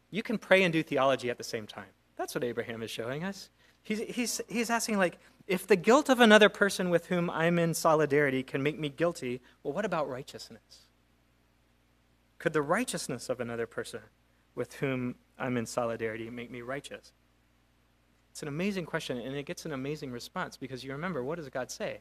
you 0.09 0.23
can 0.23 0.37
pray 0.37 0.63
and 0.63 0.73
do 0.73 0.81
theology 0.81 1.29
at 1.29 1.37
the 1.37 1.43
same 1.43 1.67
time. 1.67 1.91
That's 2.17 2.33
what 2.33 2.43
Abraham 2.43 2.81
is 2.81 2.89
showing 2.89 3.23
us. 3.23 3.49
He's, 3.83 3.99
he's, 3.99 4.41
he's 4.49 4.69
asking, 4.69 4.97
like, 4.97 5.19
if 5.47 5.67
the 5.67 5.75
guilt 5.75 6.09
of 6.09 6.19
another 6.19 6.49
person 6.49 6.89
with 6.89 7.05
whom 7.07 7.29
I'm 7.29 7.59
in 7.59 7.73
solidarity 7.73 8.43
can 8.43 8.61
make 8.61 8.79
me 8.79 8.89
guilty, 8.89 9.41
well, 9.63 9.73
what 9.73 9.85
about 9.85 10.09
righteousness? 10.09 10.87
Could 12.39 12.53
the 12.53 12.61
righteousness 12.61 13.29
of 13.29 13.39
another 13.39 13.67
person 13.67 14.01
with 14.55 14.73
whom 14.75 15.15
I'm 15.37 15.57
in 15.57 15.65
solidarity 15.65 16.29
make 16.29 16.49
me 16.49 16.61
righteous? 16.61 17.11
It's 18.31 18.41
an 18.41 18.47
amazing 18.47 18.85
question, 18.85 19.17
and 19.17 19.35
it 19.35 19.45
gets 19.45 19.65
an 19.65 19.73
amazing 19.73 20.11
response 20.11 20.55
because 20.57 20.83
you 20.83 20.91
remember, 20.91 21.23
what 21.23 21.37
does 21.37 21.49
God 21.49 21.69
say? 21.69 21.99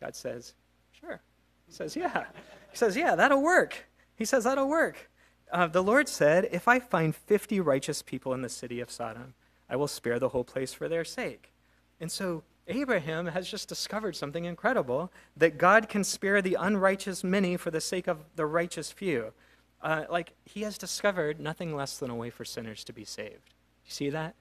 God 0.00 0.16
says, 0.16 0.54
sure. 0.92 1.20
He 1.66 1.72
says, 1.72 1.94
yeah. 1.94 2.24
He 2.70 2.76
says, 2.76 2.96
yeah, 2.96 3.14
that'll 3.14 3.42
work. 3.42 3.86
He 4.16 4.24
says, 4.24 4.44
that'll 4.44 4.68
work. 4.68 5.10
Uh, 5.52 5.66
the 5.66 5.82
Lord 5.82 6.08
said, 6.08 6.48
if 6.52 6.68
I 6.68 6.78
find 6.78 7.14
50 7.14 7.60
righteous 7.60 8.02
people 8.02 8.32
in 8.32 8.42
the 8.42 8.48
city 8.48 8.80
of 8.80 8.90
Sodom, 8.90 9.34
I 9.68 9.76
will 9.76 9.88
spare 9.88 10.18
the 10.18 10.30
whole 10.30 10.44
place 10.44 10.72
for 10.72 10.88
their 10.88 11.04
sake. 11.04 11.52
And 12.00 12.10
so 12.10 12.42
Abraham 12.66 13.26
has 13.26 13.50
just 13.50 13.68
discovered 13.68 14.14
something 14.14 14.44
incredible 14.44 15.10
that 15.36 15.58
God 15.58 15.88
can 15.88 16.04
spare 16.04 16.42
the 16.42 16.56
unrighteous 16.58 17.24
many 17.24 17.56
for 17.56 17.70
the 17.70 17.80
sake 17.80 18.06
of 18.06 18.18
the 18.36 18.46
righteous 18.46 18.90
few. 18.90 19.32
Uh, 19.80 20.04
like, 20.10 20.34
he 20.44 20.62
has 20.62 20.76
discovered 20.76 21.38
nothing 21.38 21.74
less 21.74 21.98
than 21.98 22.10
a 22.10 22.14
way 22.14 22.30
for 22.30 22.44
sinners 22.44 22.84
to 22.84 22.92
be 22.92 23.04
saved. 23.04 23.54
You 23.84 23.90
see 23.90 24.10
that? 24.10 24.34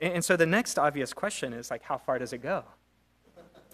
And 0.00 0.24
so 0.24 0.36
the 0.36 0.46
next 0.46 0.78
obvious 0.78 1.12
question 1.14 1.52
is 1.52 1.70
like, 1.70 1.82
how 1.82 1.96
far 1.96 2.18
does 2.18 2.32
it 2.32 2.42
go? 2.42 2.64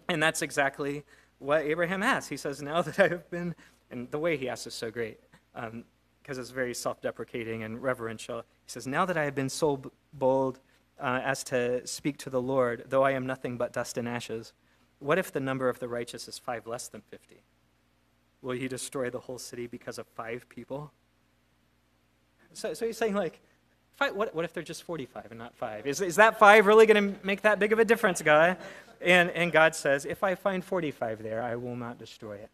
And 0.09 0.23
that's 0.23 0.43
exactly 0.43 1.05
what 1.39 1.63
Abraham 1.63 2.03
asks. 2.03 2.29
He 2.29 2.37
says, 2.37 2.63
now 2.63 2.83
that 2.83 2.99
I 3.01 3.09
have 3.09 3.29
been, 3.31 3.55
and 3.91 4.11
the 4.11 4.19
way 4.19 4.37
he 4.37 4.49
asks 4.49 4.67
is 4.67 4.75
so 4.75 4.91
great, 4.91 5.19
because 5.55 5.73
um, 5.73 5.85
it's 6.27 6.51
very 6.51 6.75
self-deprecating 6.75 7.63
and 7.63 7.83
reverential. 7.83 8.39
He 8.65 8.71
says, 8.71 8.87
now 8.87 9.05
that 9.05 9.17
I 9.17 9.25
have 9.25 9.35
been 9.35 9.49
so 9.49 9.83
bold 10.13 10.61
uh, 11.01 11.21
as 11.25 11.43
to 11.45 11.87
speak 11.87 12.17
to 12.19 12.31
the 12.31 12.41
Lord, 12.41 12.85
though 12.89 13.03
I 13.03 13.13
am 13.13 13.27
nothing 13.27 13.57
but 13.57 13.73
dust 13.73 13.99
and 13.99 14.09
ashes. 14.09 14.53
What 15.01 15.19
if 15.19 15.33
the 15.33 15.41
number 15.41 15.69
of 15.69 15.81
the 15.81 15.89
righteous 15.89 16.29
is 16.29 16.39
five 16.39 16.67
less 16.67 16.87
than 16.87 17.01
50? 17.01 17.43
Will 18.43 18.57
he 18.57 18.69
destroy 18.69 19.09
the 19.09 19.21
whole 19.21 19.39
city 19.39 19.67
because 19.67 19.99
of 19.99 20.07
five 20.09 20.49
people? 20.49 20.93
So, 22.53 22.75
so 22.75 22.87
he's 22.87 22.99
saying, 22.99 23.15
like, 23.15 23.41
five, 23.97 24.15
what, 24.15 24.35
what 24.35 24.45
if 24.45 24.53
they're 24.53 24.63
just 24.63 24.83
45 24.83 25.27
and 25.31 25.39
not 25.39 25.55
five? 25.55 25.87
Is, 25.87 26.01
is 26.01 26.17
that 26.17 26.39
five 26.39 26.67
really 26.67 26.87
going 26.87 27.15
to 27.15 27.27
make 27.27 27.43
that 27.43 27.59
big 27.59 27.73
of 27.73 27.79
a 27.79 27.85
difference, 27.85 28.21
guy? 28.21 28.57
And, 29.01 29.31
and 29.31 29.53
God 29.53 29.75
says, 29.75 30.05
if 30.05 30.23
I 30.23 30.35
find 30.35 30.65
45 30.65 31.23
there, 31.23 31.43
I 31.43 31.57
will 31.57 31.77
not 31.77 31.99
destroy 31.99 32.35
it. 32.35 32.51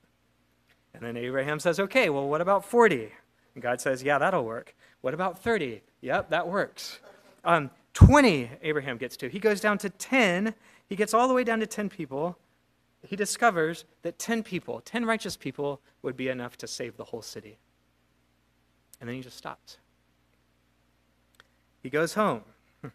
And 0.94 1.02
then 1.02 1.16
Abraham 1.16 1.58
says, 1.58 1.80
okay, 1.80 2.10
well, 2.10 2.28
what 2.28 2.40
about 2.40 2.64
40? 2.64 3.12
And 3.54 3.62
God 3.62 3.80
says, 3.80 4.02
yeah, 4.02 4.18
that'll 4.18 4.44
work. 4.44 4.74
What 5.00 5.14
about 5.14 5.42
30? 5.42 5.82
Yep, 6.00 6.30
that 6.30 6.48
works. 6.48 7.00
Um, 7.44 7.70
20, 7.94 8.50
Abraham 8.62 8.96
gets 8.96 9.16
to. 9.18 9.28
He 9.28 9.38
goes 9.38 9.60
down 9.60 9.78
to 9.78 9.90
10. 9.90 10.54
He 10.88 10.96
gets 10.96 11.14
all 11.14 11.28
the 11.28 11.34
way 11.34 11.44
down 11.44 11.60
to 11.60 11.66
10 11.66 11.88
people. 11.88 12.38
He 13.06 13.16
discovers 13.16 13.84
that 14.02 14.18
10 14.18 14.42
people, 14.42 14.80
10 14.80 15.04
righteous 15.04 15.36
people, 15.36 15.80
would 16.02 16.16
be 16.16 16.28
enough 16.28 16.56
to 16.58 16.66
save 16.66 16.96
the 16.96 17.04
whole 17.04 17.22
city. 17.22 17.58
And 19.00 19.08
then 19.08 19.16
he 19.16 19.22
just 19.22 19.36
stops. 19.36 19.78
He 21.82 21.90
goes 21.90 22.14
home. 22.14 22.42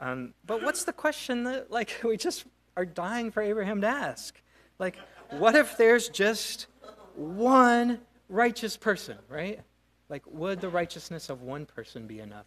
Um, 0.00 0.32
but 0.46 0.62
what's 0.62 0.84
the 0.84 0.92
question 0.92 1.42
that, 1.42 1.72
like, 1.72 2.00
we 2.04 2.16
just 2.16 2.44
are 2.76 2.84
dying 2.84 3.32
for 3.32 3.42
Abraham 3.42 3.80
to 3.80 3.88
ask? 3.88 4.40
Like, 4.78 4.96
what 5.30 5.56
if 5.56 5.76
there's 5.76 6.08
just 6.08 6.68
one 7.16 7.98
righteous 8.28 8.76
person, 8.76 9.18
right? 9.28 9.60
Like, 10.08 10.22
would 10.26 10.60
the 10.60 10.68
righteousness 10.68 11.28
of 11.30 11.42
one 11.42 11.66
person 11.66 12.06
be 12.06 12.20
enough 12.20 12.46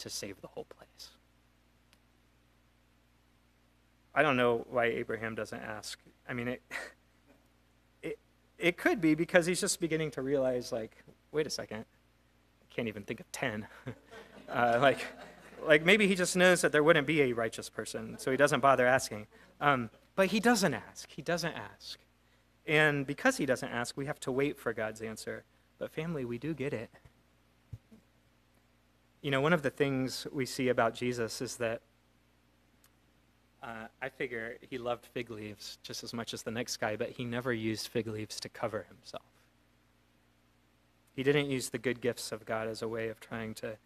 to 0.00 0.10
save 0.10 0.42
the 0.42 0.48
whole 0.48 0.64
place? 0.64 1.12
I 4.14 4.22
don't 4.22 4.36
know 4.36 4.64
why 4.70 4.86
Abraham 4.86 5.34
doesn't 5.34 5.60
ask. 5.60 5.98
I 6.28 6.34
mean, 6.34 6.48
it, 6.48 6.62
it, 8.02 8.18
it 8.58 8.76
could 8.76 9.00
be 9.00 9.14
because 9.14 9.46
he's 9.46 9.60
just 9.60 9.80
beginning 9.80 10.10
to 10.12 10.22
realize, 10.22 10.70
like, 10.70 11.02
wait 11.32 11.46
a 11.46 11.50
second, 11.50 11.84
I 12.62 12.74
can't 12.74 12.86
even 12.88 13.02
think 13.02 13.20
of 13.20 13.30
10. 13.32 13.66
uh, 14.48 14.78
like, 14.80 15.04
like, 15.66 15.84
maybe 15.84 16.06
he 16.06 16.14
just 16.14 16.36
knows 16.36 16.60
that 16.60 16.70
there 16.70 16.84
wouldn't 16.84 17.06
be 17.06 17.22
a 17.22 17.32
righteous 17.32 17.68
person, 17.68 18.16
so 18.18 18.30
he 18.30 18.36
doesn't 18.36 18.60
bother 18.60 18.86
asking. 18.86 19.26
Um, 19.60 19.90
but 20.14 20.28
he 20.28 20.38
doesn't 20.38 20.74
ask. 20.74 21.10
He 21.10 21.22
doesn't 21.22 21.54
ask. 21.54 21.98
And 22.66 23.06
because 23.06 23.36
he 23.36 23.46
doesn't 23.46 23.68
ask, 23.68 23.96
we 23.96 24.06
have 24.06 24.20
to 24.20 24.32
wait 24.32 24.58
for 24.58 24.72
God's 24.72 25.02
answer. 25.02 25.44
But, 25.78 25.90
family, 25.90 26.24
we 26.24 26.38
do 26.38 26.54
get 26.54 26.72
it. 26.72 26.90
You 29.22 29.30
know, 29.30 29.40
one 29.40 29.52
of 29.52 29.62
the 29.62 29.70
things 29.70 30.26
we 30.32 30.46
see 30.46 30.68
about 30.68 30.94
Jesus 30.94 31.40
is 31.40 31.56
that 31.56 31.80
uh, 33.64 33.86
I 34.02 34.10
figure 34.10 34.58
he 34.68 34.76
loved 34.76 35.06
fig 35.06 35.30
leaves 35.30 35.78
just 35.82 36.04
as 36.04 36.12
much 36.12 36.34
as 36.34 36.42
the 36.42 36.50
next 36.50 36.76
guy, 36.76 36.96
but 36.96 37.10
he 37.10 37.24
never 37.24 37.52
used 37.52 37.88
fig 37.88 38.06
leaves 38.06 38.38
to 38.40 38.48
cover 38.50 38.84
himself. 38.88 39.24
He 41.16 41.22
didn't 41.22 41.48
use 41.48 41.70
the 41.70 41.78
good 41.78 42.00
gifts 42.00 42.30
of 42.30 42.44
God 42.44 42.68
as 42.68 42.82
a 42.82 42.88
way 42.88 43.08
of 43.08 43.20
trying 43.20 43.54
to, 43.54 43.76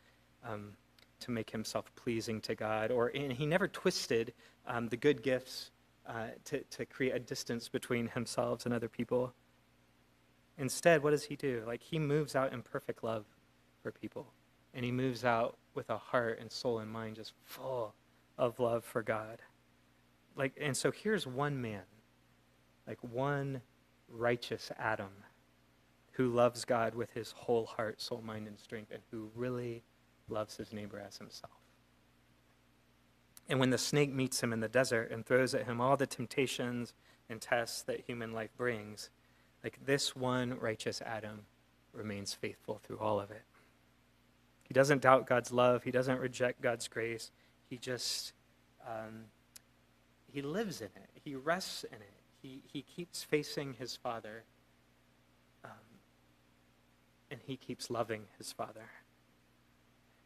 um, 0.45 0.73
to 1.21 1.31
make 1.31 1.51
himself 1.51 1.93
pleasing 1.95 2.41
to 2.41 2.55
God, 2.55 2.91
or 2.91 3.09
and 3.15 3.33
he 3.33 3.47
never 3.47 3.69
twisted 3.69 4.33
um, 4.67 4.89
the 4.89 4.97
good 4.97 5.23
gifts 5.23 5.71
uh, 6.07 6.29
to, 6.47 6.61
to 6.65 6.85
create 6.85 7.15
a 7.15 7.21
distance 7.21 7.69
between 7.69 8.09
himself 8.09 8.65
and 8.65 8.75
other 8.75 8.89
people. 8.89 9.33
Instead, 10.57 11.05
what 11.05 11.11
does 11.11 11.25
he 11.25 11.37
do? 11.37 11.63
Like, 11.67 11.83
he 11.83 12.01
moves 12.01 12.35
out 12.35 12.53
in 12.53 12.63
perfect 12.63 13.05
love 13.05 13.27
for 13.83 13.93
people. 13.93 14.27
And 14.75 14.85
he 14.85 14.91
moves 14.91 15.25
out 15.25 15.57
with 15.75 15.89
a 15.91 15.97
heart 15.97 16.39
and 16.41 16.51
soul 16.51 16.81
and 16.81 16.91
mind 16.91 17.17
just 17.17 17.33
full 17.45 17.95
of 18.37 18.59
love 18.59 18.85
for 18.85 19.03
God. 19.03 19.39
Like, 20.39 20.53
and 20.61 20.77
so 20.77 20.93
here's 20.93 21.27
one 21.27 21.61
man, 21.61 21.83
like 22.87 22.99
one 23.03 23.61
righteous 24.09 24.71
Adam 24.79 25.11
who 26.13 26.29
loves 26.29 26.65
God 26.65 26.95
with 26.95 27.11
his 27.11 27.33
whole 27.33 27.67
heart, 27.67 28.01
soul, 28.01 28.23
mind, 28.25 28.47
and 28.47 28.59
strength, 28.59 28.93
and 28.93 29.03
who 29.11 29.31
really 29.35 29.83
loves 30.29 30.57
his 30.57 30.73
neighbor 30.73 31.03
as 31.05 31.19
himself. 31.19 31.53
And 33.49 33.59
when 33.59 33.71
the 33.71 33.79
snake 33.79 34.13
meets 34.13 34.41
him 34.41 34.53
in 34.53 34.61
the 34.61 34.69
desert 34.69 35.11
and 35.11 35.27
throws 35.27 35.55
at 35.55 35.67
him 35.67 35.81
all 35.81 35.97
the 35.97 36.07
temptations 36.07 36.95
and 37.29 37.41
tests 37.41 37.83
that 37.83 38.01
human 38.01 38.33
life 38.33 38.51
brings, 38.57 39.11
like 39.65 39.79
this 39.85 40.15
one 40.15 40.59
righteous 40.61 41.03
Adam 41.03 41.47
remains 41.93 42.33
faithful 42.33 42.81
through 42.85 42.99
all 42.99 43.19
of 43.19 43.31
it. 43.33 43.43
He 44.63 44.75
doesn't 44.75 45.03
doubt 45.03 45.27
God's 45.27 45.51
love, 45.51 45.83
he 45.83 45.91
doesn't 45.91 46.21
reject 46.21 46.61
God's 46.61 46.87
grace. 46.87 47.33
He 47.69 47.77
just, 47.77 48.35
um, 48.87 49.25
he 50.33 50.43
lives 50.43 50.81
in 50.81 50.89
it, 50.97 51.11
he 51.25 51.35
rests 51.35 51.85
in 51.85 51.95
it, 51.95 52.23
he, 52.43 52.63
he 52.73 52.83
keeps 52.83 53.23
facing 53.23 53.75
his 53.75 53.97
Father, 53.97 54.45
um, 55.65 55.71
and 57.31 57.41
he 57.45 57.57
keeps 57.57 57.91
loving 57.91 58.23
his 58.39 58.53
Father. 58.53 58.89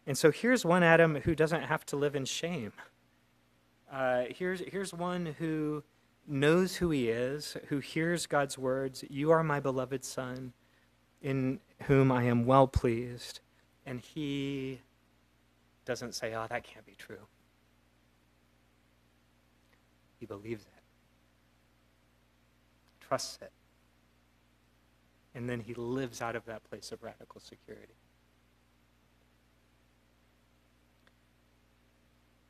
And 0.06 0.18
so 0.18 0.30
here's 0.30 0.64
one 0.64 0.82
Adam 0.82 1.16
who 1.16 1.34
doesn't 1.34 1.62
have 1.62 1.86
to 1.86 1.96
live 1.96 2.16
in 2.16 2.24
shame. 2.24 2.72
Uh, 3.90 4.24
here's, 4.30 4.60
here's 4.60 4.92
one 4.92 5.34
who 5.38 5.84
knows 6.26 6.76
who 6.76 6.90
he 6.90 7.08
is, 7.08 7.56
who 7.68 7.78
hears 7.78 8.26
God's 8.26 8.58
words 8.58 9.04
You 9.08 9.30
are 9.30 9.44
my 9.44 9.60
beloved 9.60 10.04
Son, 10.04 10.52
in 11.20 11.60
whom 11.82 12.10
I 12.10 12.24
am 12.24 12.46
well 12.46 12.66
pleased. 12.66 13.40
And 13.86 14.00
he 14.00 14.80
doesn't 15.84 16.14
say, 16.14 16.34
Oh, 16.34 16.46
that 16.48 16.64
can't 16.64 16.86
be 16.86 16.94
true. 16.96 17.26
He 20.22 20.26
believes 20.26 20.62
it, 20.62 20.82
trusts 23.00 23.40
it. 23.42 23.50
And 25.34 25.50
then 25.50 25.58
he 25.58 25.74
lives 25.74 26.22
out 26.22 26.36
of 26.36 26.44
that 26.44 26.62
place 26.62 26.92
of 26.92 27.02
radical 27.02 27.40
security. 27.40 27.96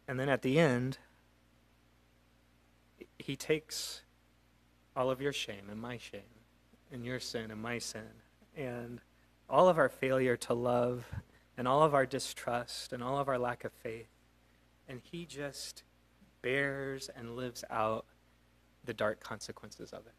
And 0.07 0.21
then 0.21 0.29
at 0.29 0.43
the 0.43 0.59
end, 0.59 0.99
he 3.19 3.37
takes 3.37 4.03
all 4.95 5.11
of 5.11 5.23
your 5.23 5.33
shame 5.33 5.71
and 5.71 5.81
my 5.81 5.97
shame 5.97 6.21
and 6.93 7.07
your 7.07 7.21
sin 7.21 7.51
and 7.51 7.63
my 7.63 7.79
sin 7.79 8.21
and 8.55 9.01
all 9.49 9.71
of 9.71 9.79
our 9.79 9.89
failure 9.89 10.37
to 10.37 10.53
love 10.53 11.07
and 11.57 11.67
all 11.67 11.83
of 11.83 11.95
our 11.95 12.05
distrust 12.05 12.93
and 12.93 13.03
all 13.03 13.17
of 13.17 13.31
our 13.31 13.39
lack 13.39 13.65
of 13.65 13.73
faith. 13.73 14.11
And 14.87 15.01
he 15.03 15.25
just 15.25 15.85
bears 16.43 17.09
and 17.17 17.37
lives 17.37 17.65
out 17.71 18.05
the 18.85 18.93
dark 18.93 19.21
consequences 19.21 19.93
of 19.93 20.07
it. 20.07 20.15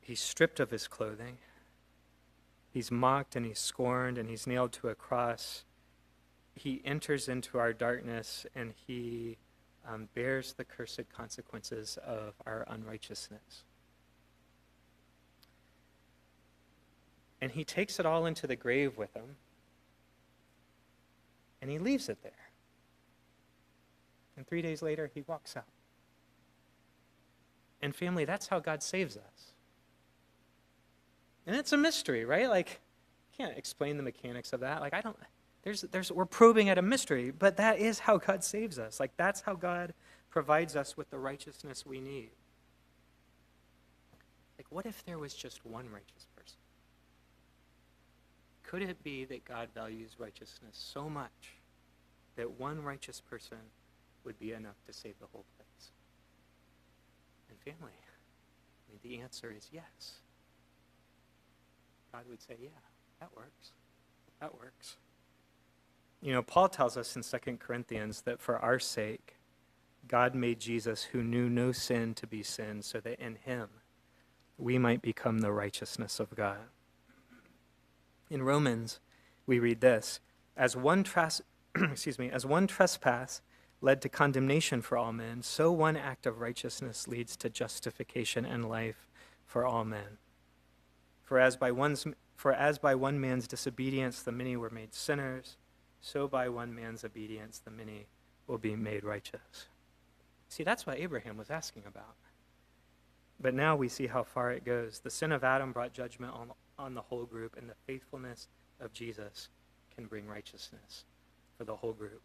He's 0.00 0.20
stripped 0.20 0.58
of 0.58 0.70
his 0.70 0.88
clothing. 0.88 1.36
He's 2.70 2.90
mocked 2.90 3.36
and 3.36 3.44
he's 3.44 3.58
scorned 3.58 4.18
and 4.18 4.28
he's 4.28 4.46
nailed 4.46 4.72
to 4.74 4.88
a 4.88 4.94
cross. 4.94 5.64
He 6.54 6.80
enters 6.84 7.28
into 7.28 7.58
our 7.58 7.72
darkness 7.72 8.46
and 8.54 8.72
he 8.86 9.36
um, 9.86 10.08
bears 10.14 10.52
the 10.54 10.64
cursed 10.64 11.08
consequences 11.14 11.98
of 12.04 12.34
our 12.46 12.64
unrighteousness. 12.68 13.64
And 17.40 17.52
he 17.52 17.64
takes 17.64 17.98
it 18.00 18.06
all 18.06 18.26
into 18.26 18.46
the 18.46 18.56
grave 18.56 18.98
with 18.98 19.14
him, 19.14 19.36
and 21.62 21.70
he 21.70 21.78
leaves 21.78 22.08
it 22.08 22.18
there. 22.22 22.47
And 24.38 24.46
three 24.46 24.62
days 24.62 24.82
later, 24.82 25.10
he 25.12 25.22
walks 25.26 25.56
out. 25.56 25.64
And 27.82 27.92
family, 27.92 28.24
that's 28.24 28.46
how 28.46 28.60
God 28.60 28.84
saves 28.84 29.16
us. 29.16 29.52
And 31.44 31.56
it's 31.56 31.72
a 31.72 31.76
mystery, 31.76 32.24
right? 32.24 32.48
Like, 32.48 32.80
I 33.34 33.42
can't 33.42 33.58
explain 33.58 33.96
the 33.96 34.02
mechanics 34.04 34.52
of 34.52 34.60
that. 34.60 34.80
Like, 34.80 34.94
I 34.94 35.00
don't. 35.00 35.16
There's, 35.64 35.80
there's, 35.80 36.12
we're 36.12 36.24
probing 36.24 36.68
at 36.68 36.78
a 36.78 36.82
mystery, 36.82 37.32
but 37.32 37.56
that 37.56 37.80
is 37.80 37.98
how 37.98 38.16
God 38.16 38.44
saves 38.44 38.78
us. 38.78 39.00
Like, 39.00 39.10
that's 39.16 39.40
how 39.40 39.54
God 39.54 39.92
provides 40.30 40.76
us 40.76 40.96
with 40.96 41.10
the 41.10 41.18
righteousness 41.18 41.84
we 41.84 42.00
need. 42.00 42.30
Like, 44.56 44.66
what 44.70 44.86
if 44.86 45.04
there 45.04 45.18
was 45.18 45.34
just 45.34 45.66
one 45.66 45.90
righteous 45.90 46.28
person? 46.36 46.58
Could 48.62 48.82
it 48.82 49.02
be 49.02 49.24
that 49.24 49.44
God 49.44 49.70
values 49.74 50.14
righteousness 50.16 50.74
so 50.74 51.10
much 51.10 51.56
that 52.36 52.60
one 52.60 52.80
righteous 52.84 53.20
person 53.20 53.58
would 54.28 54.38
be 54.38 54.52
enough 54.52 54.76
to 54.86 54.92
save 54.92 55.18
the 55.20 55.26
whole 55.32 55.46
place? 55.56 55.90
And 57.48 57.58
family, 57.60 57.94
I 57.96 58.90
mean, 58.92 59.00
the 59.02 59.22
answer 59.22 59.50
is 59.56 59.70
yes. 59.72 60.18
God 62.12 62.24
would 62.28 62.42
say, 62.42 62.56
yeah, 62.60 62.68
that 63.20 63.30
works. 63.34 63.72
That 64.38 64.54
works. 64.54 64.96
You 66.20 66.34
know, 66.34 66.42
Paul 66.42 66.68
tells 66.68 66.98
us 66.98 67.16
in 67.16 67.22
2 67.22 67.56
Corinthians 67.56 68.20
that 68.22 68.38
for 68.38 68.58
our 68.58 68.78
sake, 68.78 69.36
God 70.06 70.34
made 70.34 70.60
Jesus, 70.60 71.04
who 71.04 71.22
knew 71.22 71.48
no 71.48 71.72
sin, 71.72 72.12
to 72.14 72.26
be 72.26 72.42
sin, 72.42 72.82
so 72.82 73.00
that 73.00 73.18
in 73.18 73.36
him 73.36 73.68
we 74.58 74.76
might 74.76 75.00
become 75.00 75.38
the 75.38 75.52
righteousness 75.52 76.20
of 76.20 76.34
God. 76.34 76.58
In 78.28 78.42
Romans, 78.42 79.00
we 79.46 79.58
read 79.58 79.80
this 79.80 80.20
As 80.54 80.76
one, 80.76 81.02
tras- 81.02 81.40
excuse 81.74 82.18
me, 82.18 82.28
as 82.28 82.44
one 82.44 82.66
trespass 82.66 83.40
led 83.80 84.02
to 84.02 84.08
condemnation 84.08 84.82
for 84.82 84.98
all 84.98 85.12
men, 85.12 85.42
so 85.42 85.70
one 85.70 85.96
act 85.96 86.26
of 86.26 86.40
righteousness 86.40 87.06
leads 87.06 87.36
to 87.36 87.48
justification 87.48 88.44
and 88.44 88.68
life 88.68 89.08
for 89.46 89.64
all 89.64 89.84
men. 89.84 90.18
For 91.22 91.38
as 91.38 91.56
by 91.56 91.70
one's 91.70 92.06
for 92.36 92.52
as 92.52 92.78
by 92.78 92.94
one 92.94 93.20
man's 93.20 93.48
disobedience 93.48 94.22
the 94.22 94.32
many 94.32 94.56
were 94.56 94.70
made 94.70 94.94
sinners, 94.94 95.56
so 96.00 96.28
by 96.28 96.48
one 96.48 96.74
man's 96.74 97.04
obedience 97.04 97.58
the 97.58 97.70
many 97.70 98.06
will 98.46 98.58
be 98.58 98.76
made 98.76 99.04
righteous. 99.04 99.68
See, 100.48 100.64
that's 100.64 100.86
what 100.86 100.98
Abraham 100.98 101.36
was 101.36 101.50
asking 101.50 101.82
about. 101.86 102.14
But 103.40 103.54
now 103.54 103.76
we 103.76 103.88
see 103.88 104.06
how 104.06 104.24
far 104.24 104.50
it 104.52 104.64
goes. 104.64 105.00
The 105.00 105.10
sin 105.10 105.30
of 105.30 105.44
Adam 105.44 105.72
brought 105.72 105.92
judgment 105.92 106.32
on, 106.32 106.50
on 106.78 106.94
the 106.94 107.02
whole 107.02 107.24
group, 107.24 107.56
and 107.56 107.68
the 107.68 107.74
faithfulness 107.86 108.48
of 108.80 108.92
Jesus 108.92 109.48
can 109.94 110.06
bring 110.06 110.26
righteousness 110.26 111.04
for 111.56 111.64
the 111.64 111.76
whole 111.76 111.92
group. 111.92 112.22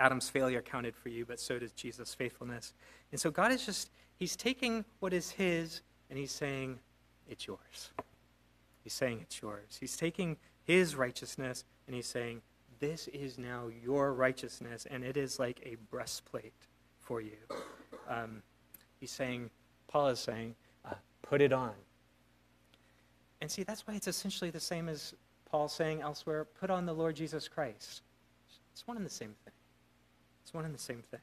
Adam's 0.00 0.30
failure 0.30 0.62
counted 0.62 0.96
for 0.96 1.10
you, 1.10 1.26
but 1.26 1.38
so 1.38 1.58
does 1.58 1.72
Jesus' 1.72 2.14
faithfulness. 2.14 2.72
And 3.12 3.20
so 3.20 3.30
God 3.30 3.52
is 3.52 3.64
just, 3.64 3.90
He's 4.16 4.34
taking 4.34 4.84
what 4.98 5.12
is 5.12 5.30
His 5.30 5.82
and 6.08 6.18
He's 6.18 6.32
saying, 6.32 6.78
It's 7.28 7.46
yours. 7.46 7.90
He's 8.82 8.94
saying, 8.94 9.20
It's 9.20 9.40
yours. 9.40 9.76
He's 9.78 9.96
taking 9.96 10.38
His 10.64 10.96
righteousness 10.96 11.64
and 11.86 11.94
He's 11.94 12.06
saying, 12.06 12.40
This 12.80 13.08
is 13.08 13.36
now 13.38 13.68
your 13.84 14.14
righteousness, 14.14 14.86
and 14.90 15.04
it 15.04 15.18
is 15.18 15.38
like 15.38 15.60
a 15.64 15.76
breastplate 15.90 16.54
for 16.98 17.20
you. 17.20 17.36
Um, 18.08 18.42
he's 18.98 19.10
saying, 19.10 19.50
Paul 19.86 20.08
is 20.08 20.18
saying, 20.18 20.54
uh, 20.84 20.94
Put 21.22 21.42
it 21.42 21.52
on. 21.52 21.72
And 23.42 23.50
see, 23.50 23.64
that's 23.64 23.86
why 23.86 23.94
it's 23.94 24.08
essentially 24.08 24.50
the 24.50 24.60
same 24.60 24.88
as 24.88 25.14
Paul 25.44 25.68
saying 25.68 26.00
elsewhere, 26.00 26.46
Put 26.58 26.70
on 26.70 26.86
the 26.86 26.94
Lord 26.94 27.16
Jesus 27.16 27.48
Christ. 27.48 28.02
It's 28.72 28.86
one 28.86 28.96
and 28.96 29.04
the 29.04 29.10
same 29.10 29.34
thing. 29.44 29.52
It's 30.50 30.54
one 30.56 30.64
and 30.64 30.74
the 30.74 30.80
same 30.80 31.04
thing. 31.08 31.20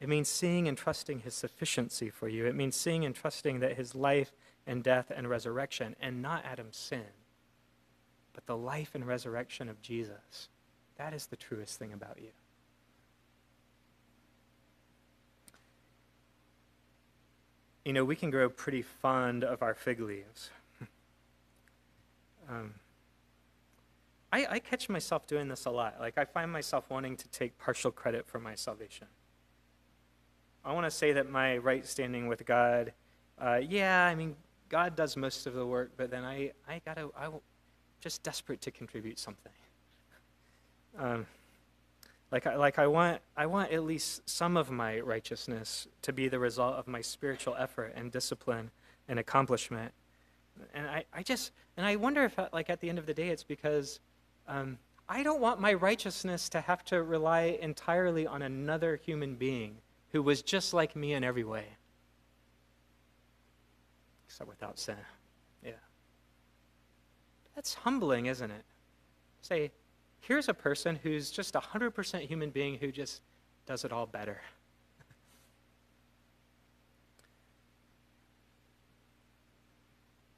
It 0.00 0.08
means 0.08 0.28
seeing 0.28 0.66
and 0.66 0.76
trusting 0.76 1.20
his 1.20 1.34
sufficiency 1.34 2.10
for 2.10 2.28
you. 2.28 2.46
It 2.46 2.56
means 2.56 2.74
seeing 2.74 3.04
and 3.04 3.14
trusting 3.14 3.60
that 3.60 3.76
his 3.76 3.94
life 3.94 4.32
and 4.66 4.82
death 4.82 5.12
and 5.14 5.30
resurrection, 5.30 5.94
and 6.00 6.20
not 6.20 6.44
Adam's 6.44 6.76
sin, 6.76 7.04
but 8.32 8.44
the 8.46 8.56
life 8.56 8.96
and 8.96 9.06
resurrection 9.06 9.68
of 9.68 9.80
Jesus, 9.80 10.48
that 10.96 11.14
is 11.14 11.26
the 11.26 11.36
truest 11.36 11.78
thing 11.78 11.92
about 11.92 12.18
you. 12.20 12.30
You 17.84 17.92
know, 17.92 18.04
we 18.04 18.16
can 18.16 18.30
grow 18.30 18.48
pretty 18.48 18.82
fond 18.82 19.44
of 19.44 19.62
our 19.62 19.76
fig 19.76 20.00
leaves. 20.00 20.50
um, 22.50 22.74
I, 24.32 24.46
I 24.50 24.58
catch 24.58 24.88
myself 24.88 25.26
doing 25.26 25.48
this 25.48 25.64
a 25.64 25.70
lot. 25.70 25.96
Like, 25.98 26.18
I 26.18 26.24
find 26.24 26.52
myself 26.52 26.90
wanting 26.90 27.16
to 27.16 27.28
take 27.28 27.58
partial 27.58 27.90
credit 27.90 28.26
for 28.26 28.38
my 28.38 28.54
salvation. 28.54 29.06
I 30.64 30.72
want 30.72 30.84
to 30.84 30.90
say 30.90 31.12
that 31.12 31.30
my 31.30 31.56
right 31.56 31.86
standing 31.86 32.28
with 32.28 32.44
God, 32.44 32.92
uh, 33.40 33.60
yeah, 33.66 34.04
I 34.04 34.14
mean, 34.14 34.36
God 34.68 34.96
does 34.96 35.16
most 35.16 35.46
of 35.46 35.54
the 35.54 35.64
work, 35.64 35.92
but 35.96 36.10
then 36.10 36.24
I, 36.24 36.52
I 36.68 36.82
gotta, 36.84 37.08
I'm 37.18 37.34
just 38.00 38.22
desperate 38.22 38.60
to 38.62 38.70
contribute 38.70 39.18
something. 39.18 39.52
Um, 40.98 41.26
like, 42.32 42.46
I, 42.46 42.56
like 42.56 42.78
I 42.78 42.88
want, 42.88 43.20
I 43.36 43.46
want 43.46 43.70
at 43.70 43.84
least 43.84 44.28
some 44.28 44.56
of 44.56 44.68
my 44.68 44.98
righteousness 44.98 45.86
to 46.02 46.12
be 46.12 46.26
the 46.26 46.40
result 46.40 46.74
of 46.74 46.88
my 46.88 47.02
spiritual 47.02 47.54
effort 47.56 47.92
and 47.94 48.10
discipline 48.10 48.72
and 49.06 49.18
accomplishment. 49.18 49.92
And 50.74 50.88
I, 50.88 51.04
I 51.12 51.22
just, 51.22 51.52
and 51.76 51.86
I 51.86 51.94
wonder 51.94 52.24
if, 52.24 52.36
like, 52.52 52.68
at 52.68 52.80
the 52.80 52.88
end 52.88 52.98
of 52.98 53.06
the 53.06 53.14
day, 53.14 53.28
it's 53.28 53.44
because 53.44 54.00
um, 54.48 54.78
I 55.08 55.22
don't 55.22 55.40
want 55.40 55.60
my 55.60 55.74
righteousness 55.74 56.48
to 56.50 56.60
have 56.60 56.84
to 56.86 57.02
rely 57.02 57.58
entirely 57.60 58.26
on 58.26 58.42
another 58.42 58.96
human 58.96 59.36
being 59.36 59.76
who 60.10 60.22
was 60.22 60.42
just 60.42 60.74
like 60.74 60.96
me 60.96 61.12
in 61.12 61.22
every 61.22 61.44
way, 61.44 61.66
except 64.26 64.48
without 64.48 64.78
sin. 64.78 64.96
Yeah. 65.62 65.72
That's 67.54 67.74
humbling, 67.74 68.26
isn't 68.26 68.50
it? 68.50 68.64
Say, 69.42 69.70
here's 70.20 70.48
a 70.48 70.54
person 70.54 70.98
who's 71.02 71.30
just 71.30 71.54
a 71.54 71.60
100% 71.60 72.20
human 72.22 72.50
being 72.50 72.78
who 72.78 72.90
just 72.90 73.20
does 73.66 73.84
it 73.84 73.92
all 73.92 74.06
better. 74.06 74.40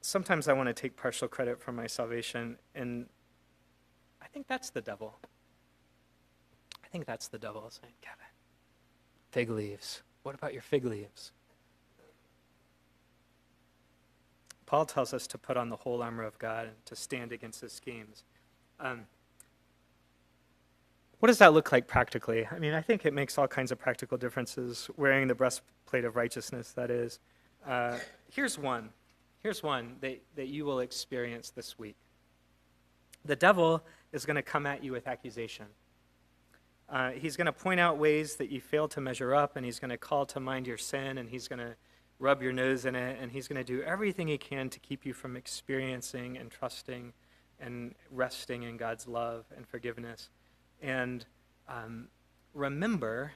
Sometimes 0.00 0.48
I 0.48 0.52
want 0.52 0.68
to 0.68 0.72
take 0.74 0.96
partial 0.96 1.28
credit 1.28 1.60
for 1.60 1.70
my 1.72 1.86
salvation, 1.86 2.58
and 2.74 3.06
think 4.32 4.46
that's 4.46 4.70
the 4.70 4.80
devil. 4.80 5.18
I 6.84 6.88
think 6.88 7.06
that's 7.06 7.28
the 7.28 7.38
devil 7.38 7.68
saying, 7.70 7.94
Kevin, 8.00 8.26
fig 9.30 9.50
leaves. 9.50 10.02
What 10.22 10.34
about 10.34 10.52
your 10.52 10.62
fig 10.62 10.84
leaves? 10.84 11.32
Paul 14.66 14.86
tells 14.86 15.12
us 15.12 15.26
to 15.28 15.38
put 15.38 15.56
on 15.56 15.68
the 15.68 15.76
whole 15.76 16.02
armor 16.02 16.22
of 16.22 16.38
God 16.38 16.66
and 16.66 16.86
to 16.86 16.94
stand 16.94 17.32
against 17.32 17.60
his 17.60 17.72
schemes. 17.72 18.22
Um, 18.78 19.06
what 21.18 21.26
does 21.26 21.38
that 21.38 21.52
look 21.52 21.72
like 21.72 21.86
practically? 21.86 22.46
I 22.50 22.58
mean, 22.58 22.72
I 22.72 22.80
think 22.80 23.04
it 23.04 23.12
makes 23.12 23.36
all 23.36 23.48
kinds 23.48 23.72
of 23.72 23.78
practical 23.78 24.16
differences. 24.16 24.88
Wearing 24.96 25.28
the 25.28 25.34
breastplate 25.34 26.04
of 26.04 26.16
righteousness, 26.16 26.72
that 26.72 26.90
is. 26.90 27.18
Uh, 27.66 27.98
here's 28.30 28.58
one. 28.58 28.90
Here's 29.42 29.62
one 29.62 29.96
that, 30.00 30.22
that 30.36 30.48
you 30.48 30.64
will 30.64 30.80
experience 30.80 31.50
this 31.50 31.78
week. 31.78 31.96
The 33.24 33.36
devil 33.36 33.82
is 34.12 34.26
going 34.26 34.36
to 34.36 34.42
come 34.42 34.66
at 34.66 34.82
you 34.82 34.92
with 34.92 35.06
accusation. 35.06 35.66
Uh, 36.88 37.10
he's 37.12 37.36
going 37.36 37.46
to 37.46 37.52
point 37.52 37.78
out 37.78 37.98
ways 37.98 38.36
that 38.36 38.50
you 38.50 38.60
fail 38.60 38.88
to 38.88 39.00
measure 39.00 39.34
up, 39.34 39.56
and 39.56 39.64
he's 39.64 39.78
going 39.78 39.90
to 39.90 39.96
call 39.96 40.26
to 40.26 40.40
mind 40.40 40.66
your 40.66 40.76
sin, 40.76 41.18
and 41.18 41.28
he's 41.28 41.46
going 41.46 41.60
to 41.60 41.76
rub 42.18 42.42
your 42.42 42.52
nose 42.52 42.84
in 42.84 42.96
it, 42.96 43.18
and 43.20 43.30
he's 43.30 43.46
going 43.46 43.56
to 43.56 43.64
do 43.64 43.82
everything 43.82 44.28
he 44.28 44.36
can 44.36 44.68
to 44.68 44.80
keep 44.80 45.06
you 45.06 45.12
from 45.12 45.36
experiencing 45.36 46.36
and 46.36 46.50
trusting 46.50 47.12
and 47.60 47.94
resting 48.10 48.64
in 48.64 48.76
God's 48.76 49.06
love 49.06 49.44
and 49.56 49.66
forgiveness. 49.66 50.30
And 50.82 51.24
um, 51.68 52.08
remember 52.54 53.32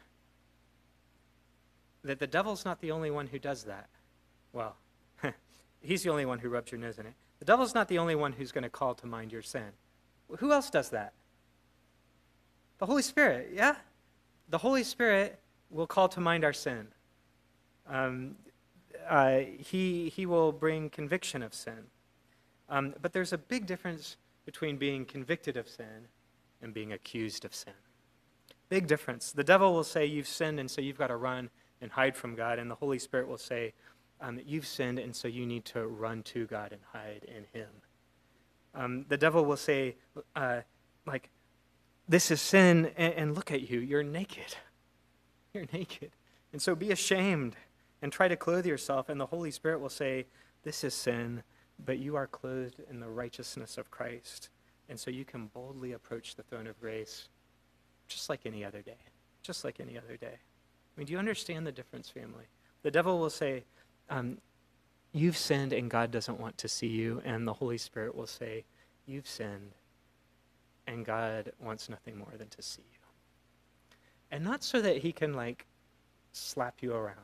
that 2.02 2.18
the 2.18 2.26
devil's 2.26 2.64
not 2.64 2.80
the 2.80 2.90
only 2.90 3.10
one 3.10 3.26
who 3.28 3.38
does 3.38 3.64
that. 3.64 3.88
Well, 4.52 4.76
he's 5.80 6.02
the 6.02 6.10
only 6.10 6.26
one 6.26 6.38
who 6.38 6.48
rubs 6.48 6.72
your 6.72 6.80
nose 6.80 6.98
in 6.98 7.06
it. 7.06 7.14
The 7.38 7.44
devil's 7.44 7.74
not 7.74 7.88
the 7.88 7.98
only 7.98 8.14
one 8.14 8.32
who's 8.32 8.52
going 8.52 8.64
to 8.64 8.70
call 8.70 8.94
to 8.96 9.06
mind 9.06 9.32
your 9.32 9.42
sin. 9.42 9.72
Who 10.38 10.52
else 10.52 10.70
does 10.70 10.90
that? 10.90 11.12
The 12.78 12.86
Holy 12.86 13.02
Spirit, 13.02 13.50
yeah? 13.54 13.76
The 14.48 14.58
Holy 14.58 14.84
Spirit 14.84 15.38
will 15.70 15.86
call 15.86 16.08
to 16.08 16.20
mind 16.20 16.44
our 16.44 16.52
sin. 16.52 16.88
Um, 17.88 18.36
uh, 19.08 19.40
he, 19.58 20.08
he 20.08 20.26
will 20.26 20.52
bring 20.52 20.90
conviction 20.90 21.42
of 21.42 21.54
sin. 21.54 21.84
Um, 22.68 22.94
but 23.00 23.12
there's 23.12 23.32
a 23.32 23.38
big 23.38 23.66
difference 23.66 24.16
between 24.44 24.76
being 24.76 25.04
convicted 25.04 25.56
of 25.56 25.68
sin 25.68 26.08
and 26.62 26.72
being 26.72 26.92
accused 26.92 27.44
of 27.44 27.54
sin. 27.54 27.74
Big 28.68 28.86
difference. 28.86 29.32
The 29.32 29.44
devil 29.44 29.72
will 29.74 29.84
say, 29.84 30.06
You've 30.06 30.28
sinned, 30.28 30.58
and 30.58 30.70
so 30.70 30.80
you've 30.80 30.98
got 30.98 31.08
to 31.08 31.16
run 31.16 31.50
and 31.80 31.92
hide 31.92 32.16
from 32.16 32.34
God. 32.34 32.58
And 32.58 32.70
the 32.70 32.74
Holy 32.74 32.98
Spirit 32.98 33.28
will 33.28 33.38
say, 33.38 33.74
um, 34.20 34.40
You've 34.44 34.66
sinned, 34.66 34.98
and 34.98 35.14
so 35.14 35.28
you 35.28 35.44
need 35.46 35.64
to 35.66 35.86
run 35.86 36.22
to 36.24 36.46
God 36.46 36.72
and 36.72 36.80
hide 36.92 37.26
in 37.28 37.44
Him. 37.58 37.68
Um, 38.74 39.04
the 39.08 39.16
devil 39.16 39.44
will 39.44 39.56
say, 39.56 39.96
uh, 40.34 40.60
like, 41.06 41.30
this 42.08 42.30
is 42.30 42.40
sin, 42.40 42.90
and, 42.96 43.14
and 43.14 43.34
look 43.34 43.50
at 43.50 43.68
you, 43.70 43.80
you're 43.80 44.02
naked. 44.02 44.56
You're 45.54 45.66
naked. 45.72 46.10
And 46.52 46.60
so 46.60 46.74
be 46.74 46.90
ashamed 46.90 47.54
and 48.02 48.10
try 48.10 48.26
to 48.26 48.34
clothe 48.34 48.66
yourself. 48.66 49.08
And 49.08 49.20
the 49.20 49.26
Holy 49.26 49.52
Spirit 49.52 49.78
will 49.80 49.88
say, 49.88 50.26
This 50.64 50.82
is 50.82 50.92
sin, 50.92 51.44
but 51.84 51.98
you 51.98 52.16
are 52.16 52.26
clothed 52.26 52.80
in 52.90 52.98
the 52.98 53.08
righteousness 53.08 53.78
of 53.78 53.88
Christ. 53.88 54.48
And 54.88 54.98
so 54.98 55.12
you 55.12 55.24
can 55.24 55.46
boldly 55.46 55.92
approach 55.92 56.34
the 56.34 56.42
throne 56.42 56.66
of 56.66 56.80
grace 56.80 57.28
just 58.08 58.28
like 58.28 58.40
any 58.46 58.64
other 58.64 58.82
day. 58.82 58.98
Just 59.42 59.64
like 59.64 59.80
any 59.80 59.96
other 59.96 60.16
day. 60.16 60.26
I 60.36 60.98
mean, 60.98 61.06
do 61.06 61.12
you 61.12 61.18
understand 61.18 61.66
the 61.66 61.72
difference, 61.72 62.08
family? 62.08 62.44
The 62.82 62.90
devil 62.90 63.18
will 63.18 63.30
say, 63.30 63.64
um, 64.10 64.38
You've 65.16 65.36
sinned 65.36 65.72
and 65.72 65.88
God 65.88 66.10
doesn't 66.10 66.40
want 66.40 66.58
to 66.58 66.68
see 66.68 66.88
you. 66.88 67.22
And 67.24 67.46
the 67.46 67.52
Holy 67.52 67.78
Spirit 67.78 68.16
will 68.16 68.26
say, 68.26 68.64
You've 69.06 69.28
sinned 69.28 69.70
and 70.88 71.04
God 71.04 71.52
wants 71.60 71.88
nothing 71.88 72.18
more 72.18 72.32
than 72.36 72.48
to 72.48 72.60
see 72.60 72.82
you. 72.92 72.98
And 74.30 74.42
not 74.42 74.64
so 74.64 74.82
that 74.82 74.98
he 74.98 75.12
can, 75.12 75.32
like, 75.34 75.66
slap 76.32 76.82
you 76.82 76.92
around. 76.92 77.16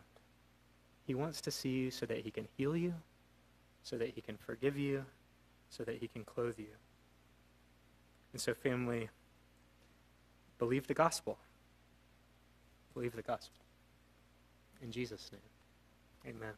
He 1.04 1.14
wants 1.14 1.40
to 1.42 1.50
see 1.50 1.70
you 1.70 1.90
so 1.90 2.06
that 2.06 2.18
he 2.18 2.30
can 2.30 2.46
heal 2.56 2.76
you, 2.76 2.94
so 3.82 3.98
that 3.98 4.10
he 4.14 4.20
can 4.20 4.36
forgive 4.36 4.78
you, 4.78 5.04
so 5.68 5.82
that 5.82 5.96
he 5.96 6.06
can 6.06 6.24
clothe 6.24 6.58
you. 6.58 6.76
And 8.32 8.40
so, 8.40 8.54
family, 8.54 9.08
believe 10.58 10.86
the 10.86 10.94
gospel. 10.94 11.38
Believe 12.94 13.16
the 13.16 13.22
gospel. 13.22 13.64
In 14.80 14.92
Jesus' 14.92 15.30
name, 15.32 16.34
amen. 16.36 16.54